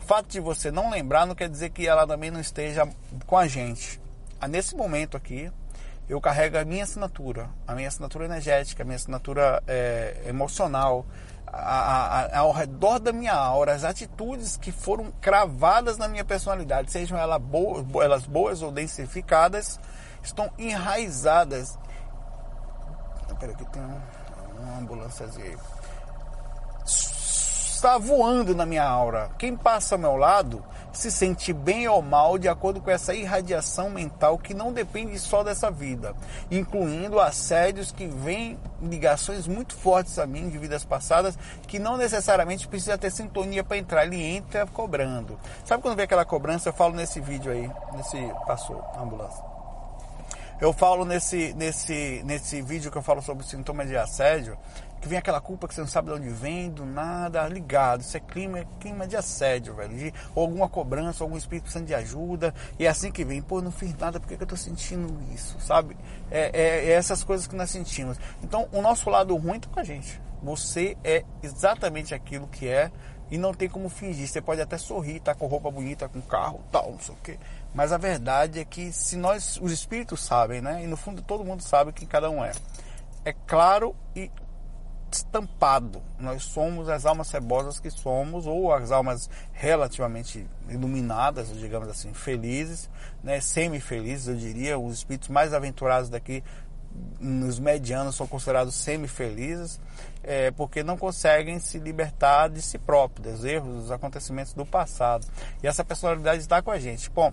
O 0.01 0.05
fato 0.05 0.27
de 0.27 0.39
você 0.39 0.71
não 0.71 0.89
lembrar 0.89 1.27
não 1.27 1.35
quer 1.35 1.47
dizer 1.47 1.69
que 1.69 1.87
ela 1.87 2.07
também 2.07 2.31
não 2.31 2.39
esteja 2.39 2.89
com 3.27 3.37
a 3.37 3.47
gente. 3.47 4.01
Ah, 4.39 4.47
nesse 4.47 4.75
momento 4.75 5.15
aqui, 5.15 5.51
eu 6.09 6.19
carrego 6.19 6.57
a 6.57 6.65
minha 6.65 6.83
assinatura, 6.83 7.47
a 7.67 7.75
minha 7.75 7.87
assinatura 7.87 8.25
energética, 8.25 8.81
a 8.81 8.85
minha 8.85 8.95
assinatura 8.95 9.61
é, 9.67 10.23
emocional, 10.25 11.05
a, 11.45 12.23
a, 12.23 12.39
ao 12.39 12.51
redor 12.51 12.97
da 12.97 13.13
minha 13.13 13.35
aura, 13.35 13.73
as 13.73 13.83
atitudes 13.83 14.57
que 14.57 14.71
foram 14.71 15.13
cravadas 15.21 15.95
na 15.95 16.07
minha 16.07 16.25
personalidade, 16.25 16.91
sejam 16.91 17.19
elas 17.19 17.39
boas, 17.39 17.85
elas 18.03 18.25
boas 18.25 18.63
ou 18.63 18.71
densificadas, 18.71 19.79
estão 20.23 20.51
enraizadas 20.57 21.77
Pera 23.39 23.51
aqui, 23.51 23.65
tem 23.65 23.81
uma 24.59 24.77
ambulância 24.77 25.25
aí. 25.25 25.57
Está 26.85 27.97
voando 27.97 28.53
na 28.53 28.65
minha 28.65 28.83
aura. 28.83 29.31
Quem 29.39 29.55
passa 29.55 29.95
ao 29.95 29.99
meu 29.99 30.15
lado 30.15 30.63
se 30.93 31.09
sente 31.09 31.53
bem 31.53 31.87
ou 31.87 32.01
mal 32.01 32.37
de 32.37 32.47
acordo 32.47 32.81
com 32.81 32.91
essa 32.91 33.13
irradiação 33.13 33.89
mental 33.89 34.37
que 34.37 34.53
não 34.53 34.71
depende 34.71 35.17
só 35.17 35.43
dessa 35.43 35.71
vida, 35.71 36.13
incluindo 36.51 37.19
assédios 37.19 37.91
que 37.91 38.05
vêm 38.05 38.59
ligações 38.81 39.47
muito 39.47 39.75
fortes 39.75 40.19
a 40.19 40.27
mim 40.27 40.49
de 40.49 40.57
vidas 40.57 40.83
passadas 40.83 41.37
que 41.67 41.79
não 41.79 41.97
necessariamente 41.97 42.67
precisa 42.67 42.97
ter 42.97 43.09
sintonia 43.09 43.63
para 43.63 43.77
entrar, 43.77 44.05
ele 44.05 44.21
entra 44.21 44.67
cobrando. 44.67 45.39
Sabe 45.65 45.81
quando 45.81 45.95
vem 45.95 46.05
aquela 46.05 46.25
cobrança? 46.25 46.69
Eu 46.69 46.73
falo 46.73 46.93
nesse 46.93 47.19
vídeo 47.19 47.51
aí, 47.51 47.71
nesse 47.95 48.17
passou 48.45 48.83
ambulância. 48.95 49.50
Eu 50.61 50.71
falo 50.71 51.05
nesse, 51.05 51.55
nesse, 51.55 52.21
nesse 52.23 52.61
vídeo 52.61 52.91
que 52.91 52.97
eu 52.99 53.01
falo 53.01 53.19
sobre 53.19 53.43
sintomas 53.43 53.87
de 53.87 53.97
assédio, 53.97 54.55
que 55.01 55.07
vem 55.07 55.17
aquela 55.17 55.41
culpa 55.41 55.67
que 55.67 55.73
você 55.73 55.81
não 55.81 55.87
sabe 55.87 56.09
de 56.09 56.13
onde 56.13 56.29
vem, 56.29 56.69
do 56.69 56.85
nada, 56.85 57.47
ligado. 57.47 58.01
Isso 58.01 58.15
é 58.15 58.19
clima, 58.19 58.63
clima 58.79 59.07
de 59.07 59.17
assédio, 59.17 59.73
velho. 59.73 59.97
De, 59.97 60.13
ou 60.35 60.43
alguma 60.43 60.69
cobrança, 60.69 61.23
algum 61.23 61.35
espírito 61.35 61.63
precisando 61.63 61.87
de 61.87 61.95
ajuda. 61.95 62.53
E 62.77 62.85
é 62.85 62.89
assim 62.89 63.11
que 63.11 63.25
vem, 63.25 63.41
pô, 63.41 63.59
não 63.59 63.71
fiz 63.71 63.97
nada, 63.97 64.19
por 64.19 64.29
que, 64.29 64.37
que 64.37 64.43
eu 64.43 64.47
tô 64.47 64.55
sentindo 64.55 65.11
isso, 65.33 65.59
sabe? 65.59 65.97
É, 66.29 66.51
é, 66.53 66.85
é, 66.85 66.91
essas 66.91 67.23
coisas 67.23 67.47
que 67.47 67.55
nós 67.55 67.71
sentimos. 67.71 68.19
Então, 68.43 68.69
o 68.71 68.83
nosso 68.83 69.09
lado 69.09 69.35
ruim 69.35 69.59
tá 69.59 69.67
com 69.67 69.79
a 69.79 69.83
gente. 69.83 70.21
Você 70.43 70.95
é 71.03 71.25
exatamente 71.41 72.13
aquilo 72.13 72.47
que 72.47 72.67
é 72.67 72.91
e 73.31 73.37
não 73.37 73.53
tem 73.53 73.69
como 73.69 73.89
fingir. 73.89 74.27
Você 74.27 74.41
pode 74.41 74.61
até 74.61 74.77
sorrir, 74.77 75.21
tá 75.21 75.33
com 75.33 75.47
roupa 75.47 75.71
bonita, 75.71 76.09
com 76.09 76.21
carro, 76.21 76.61
tal, 76.71 76.91
não 76.91 76.99
sei 76.99 77.15
o 77.15 77.17
quê. 77.23 77.39
Mas 77.73 77.93
a 77.93 77.97
verdade 77.97 78.59
é 78.59 78.65
que 78.65 78.91
se 78.91 79.15
nós, 79.15 79.57
os 79.61 79.71
espíritos 79.71 80.21
sabem, 80.21 80.61
né? 80.61 80.83
E 80.83 80.87
no 80.87 80.97
fundo 80.97 81.21
todo 81.21 81.45
mundo 81.45 81.63
sabe 81.63 81.93
quem 81.93 82.07
cada 82.07 82.29
um 82.29 82.43
é. 82.43 82.51
É 83.23 83.31
claro 83.31 83.95
e 84.13 84.29
estampado. 85.11 86.01
Nós 86.19 86.43
somos 86.43 86.89
as 86.89 87.05
almas 87.05 87.27
cebosas 87.27 87.79
que 87.79 87.89
somos, 87.89 88.47
ou 88.47 88.73
as 88.73 88.91
almas 88.91 89.29
relativamente 89.51 90.47
iluminadas, 90.69 91.55
digamos 91.57 91.89
assim, 91.89 92.13
felizes, 92.13 92.89
né? 93.23 93.39
semi-felizes, 93.39 94.27
eu 94.27 94.35
diria. 94.35 94.79
Os 94.79 94.95
espíritos 94.95 95.29
mais 95.29 95.53
aventurados 95.53 96.09
daqui, 96.09 96.43
nos 97.19 97.59
medianos, 97.59 98.15
são 98.15 98.25
considerados 98.25 98.75
semi-felizes, 98.75 99.79
é, 100.23 100.51
porque 100.51 100.83
não 100.83 100.97
conseguem 100.97 101.59
se 101.59 101.77
libertar 101.77 102.49
de 102.49 102.61
si 102.61 102.77
próprios, 102.77 103.37
dos 103.37 103.45
erros, 103.45 103.83
dos 103.83 103.91
acontecimentos 103.91 104.53
do 104.53 104.65
passado. 104.65 105.25
E 105.61 105.67
essa 105.67 105.83
personalidade 105.83 106.41
está 106.41 106.61
com 106.61 106.71
a 106.71 106.79
gente. 106.79 107.09
Bom, 107.09 107.31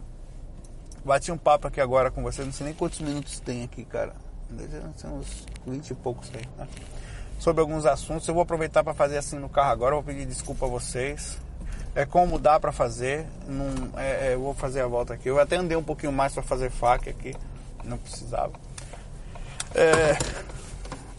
Bati 1.04 1.32
um 1.32 1.38
papo 1.38 1.68
aqui 1.68 1.80
agora 1.80 2.10
com 2.10 2.22
você, 2.22 2.42
não 2.44 2.52
sei 2.52 2.66
nem 2.66 2.74
quantos 2.74 3.00
minutos 3.00 3.40
tem 3.40 3.64
aqui, 3.64 3.84
cara. 3.84 4.12
São 4.96 5.18
uns 5.18 5.46
20 5.66 5.90
e 5.90 5.94
poucos 5.94 6.28
tem, 6.28 6.42
né? 6.56 6.66
Sobre 7.38 7.60
alguns 7.60 7.86
assuntos. 7.86 8.26
Eu 8.26 8.34
vou 8.34 8.42
aproveitar 8.42 8.82
para 8.82 8.92
fazer 8.92 9.16
assim 9.16 9.38
no 9.38 9.48
carro 9.48 9.70
agora. 9.70 9.94
Vou 9.94 10.04
pedir 10.04 10.26
desculpa 10.26 10.66
a 10.66 10.68
vocês. 10.68 11.38
É 11.94 12.04
como 12.04 12.38
dá 12.38 12.58
para 12.58 12.72
fazer. 12.72 13.26
Não, 13.46 13.98
é, 13.98 14.28
é, 14.28 14.34
eu 14.34 14.40
vou 14.40 14.52
fazer 14.54 14.80
a 14.80 14.86
volta 14.86 15.14
aqui. 15.14 15.28
Eu 15.28 15.38
até 15.38 15.56
andei 15.56 15.76
um 15.76 15.82
pouquinho 15.82 16.12
mais 16.12 16.34
para 16.34 16.42
fazer 16.42 16.70
faca 16.70 17.08
aqui. 17.08 17.34
Não 17.84 17.96
precisava. 17.96 18.52
É, 19.78 20.18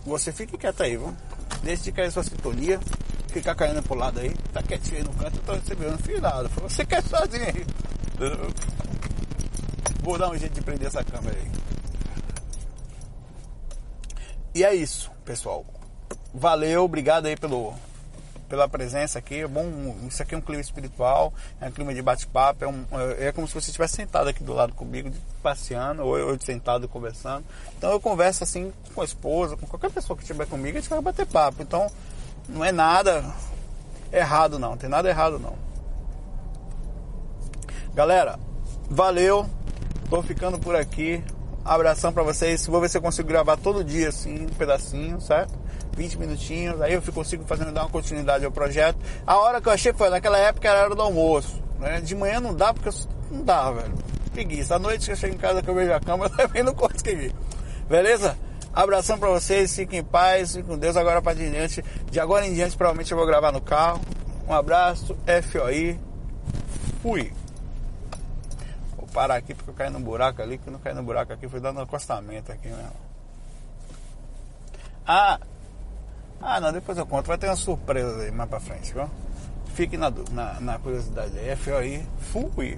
você 0.06 0.34
fique 0.34 0.58
quieto 0.58 0.84
aí, 0.84 0.98
viu? 0.98 1.16
Deixe 1.64 1.84
de 1.84 1.92
cair 1.94 2.12
sua 2.12 2.24
sintonia. 2.24 2.78
Ficar 3.30 3.56
caindo 3.56 3.82
pro 3.82 3.96
lado 3.96 4.20
aí. 4.20 4.34
Tá 4.52 4.62
quietinho 4.62 4.98
aí 4.98 5.04
no 5.04 5.14
canto. 5.14 5.40
Tô 5.40 5.54
recebendo. 5.54 6.22
Nada. 6.22 6.50
Você 6.50 6.86
quer 6.86 7.02
sozinho 7.04 7.46
aí. 7.46 7.66
Vou 10.04 10.18
dar 10.18 10.30
um 10.30 10.38
jeito 10.38 10.56
de 10.56 10.62
prender 10.62 10.88
essa 10.88 11.04
câmera 11.04 11.38
aí. 11.38 11.52
E 14.54 14.64
é 14.64 14.76
isso, 14.76 15.10
pessoal. 15.24 15.66
Valeu, 16.34 16.84
obrigado 16.84 17.28
aí 17.28 17.38
pelo 17.38 17.74
pela 18.50 18.68
presença 18.68 19.20
aqui. 19.20 19.42
É 19.42 19.48
bom, 19.48 19.96
isso 20.08 20.22
aqui 20.22 20.36
é 20.36 20.38
um 20.38 20.42
clima 20.42 20.62
espiritual, 20.62 21.32
é 21.62 21.68
um 21.68 21.72
clima 21.72 21.94
de 21.94 22.02
bate-papo, 22.02 22.66
é, 22.66 22.68
um, 22.68 22.86
é 23.18 23.32
como 23.32 23.48
se 23.48 23.54
você 23.54 23.70
estivesse 23.70 23.96
sentado 23.96 24.28
aqui 24.28 24.44
do 24.44 24.54
lado 24.54 24.74
comigo, 24.74 25.12
passeando, 25.42 26.04
ou 26.04 26.18
eu 26.18 26.38
sentado 26.42 26.88
conversando. 26.88 27.46
Então 27.78 27.92
eu 27.92 28.00
converso 28.00 28.44
assim 28.44 28.74
com 28.94 29.02
a 29.02 29.06
esposa, 29.06 29.56
com 29.56 29.68
qualquer 29.68 29.92
pessoa 29.92 30.18
que 30.18 30.24
estiver 30.24 30.48
comigo, 30.48 30.78
a 30.78 30.82
gente 30.82 30.90
vai 30.90 31.02
bater 31.02 31.26
papo. 31.26 31.62
Então 31.62 31.88
não 32.48 32.66
é 32.66 32.72
nada 32.72 33.24
errado 34.12 34.58
não, 34.58 34.72
não 34.72 34.78
tem 34.78 34.90
nada 34.90 35.08
errado 35.08 35.38
não. 35.38 35.56
Galera, 37.94 38.40
valeu. 38.90 39.46
Tô 40.10 40.24
ficando 40.24 40.58
por 40.58 40.76
aqui. 40.76 41.24
Abração 41.64 42.14
para 42.14 42.24
vocês. 42.24 42.66
Vou 42.66 42.82
ver 42.82 42.90
se 42.90 42.98
eu 42.98 43.02
consigo 43.02 43.28
gravar 43.28 43.58
todo 43.58 43.84
dia 43.84 44.10
assim, 44.10 44.46
um 44.46 44.50
pedacinho, 44.50 45.20
certo? 45.22 45.54
20 46.00 46.18
minutinhos, 46.18 46.82
aí 46.82 46.94
eu 46.94 47.02
consigo 47.02 47.44
fazendo 47.44 47.74
dar 47.74 47.82
uma 47.82 47.90
continuidade 47.90 48.46
ao 48.46 48.52
projeto. 48.52 48.98
A 49.28 49.38
hora 49.38 49.60
que 49.60 49.68
eu 49.68 49.74
achei 49.74 49.92
foi 49.92 50.10
naquela 50.10 50.38
época 50.38 50.70
era 50.70 50.80
a 50.80 50.84
hora 50.86 50.96
do 50.96 51.02
almoço. 51.02 51.62
Né? 51.78 52.00
De 52.00 52.16
manhã 52.16 52.40
não 52.40 52.56
dá 52.56 52.74
porque 52.74 52.88
eu, 52.88 52.94
não 53.30 53.44
dá, 53.44 53.70
velho. 53.70 53.94
Preguiça. 54.32 54.76
À 54.76 54.80
noite 54.80 55.08
que 55.08 55.12
eu 55.12 55.18
chego 55.18 55.36
em 55.36 55.38
casa 55.38 55.62
que 55.62 55.70
eu 55.70 55.76
vejo 55.76 55.92
a 55.92 56.00
cama, 56.00 56.28
eu 56.28 56.30
também 56.30 56.64
não 56.64 56.74
consegui. 56.74 57.36
Beleza? 57.90 58.38
Abração 58.74 59.20
para 59.20 59.28
vocês, 59.28 59.76
fiquem 59.76 60.00
em 60.00 60.04
paz, 60.04 60.56
fiquem 60.56 60.64
com 60.64 60.78
Deus 60.78 60.96
agora 60.96 61.22
para 61.22 61.34
diante. 61.34 61.84
De 62.10 62.18
agora 62.18 62.48
em 62.48 62.54
diante, 62.54 62.78
provavelmente 62.78 63.12
eu 63.12 63.18
vou 63.18 63.28
gravar 63.28 63.52
no 63.52 63.60
carro. 63.60 64.00
Um 64.48 64.54
abraço, 64.54 65.18
FOI. 65.52 66.00
Fui 67.02 67.34
Vou 68.96 69.06
parar 69.08 69.36
aqui 69.36 69.54
porque 69.54 69.70
eu 69.70 69.74
caí 69.74 69.90
no 69.90 70.00
buraco 70.00 70.42
ali, 70.42 70.58
que 70.58 70.70
não 70.70 70.80
caí 70.80 70.94
no 70.94 71.04
buraco 71.04 71.34
aqui, 71.34 71.50
foi 71.50 71.60
dando 71.60 71.80
um 71.80 71.84
acostamento 71.84 72.54
aqui 72.54 72.70
mesmo. 72.70 73.10
Ah, 75.06 75.40
ah, 76.42 76.60
não, 76.60 76.72
depois 76.72 76.98
eu 76.98 77.06
conto. 77.06 77.28
Vai 77.28 77.38
ter 77.38 77.48
uma 77.48 77.56
surpresa 77.56 78.24
aí 78.24 78.32
mais 78.32 78.50
pra 78.50 78.60
frente, 78.60 78.94
viu? 78.94 79.10
Fique 79.74 79.98
na, 79.98 80.12
na, 80.32 80.60
na 80.60 80.80
curiosidade 80.80 81.38
aí. 81.38 81.56
FOI, 81.56 82.06
fui. 82.32 82.78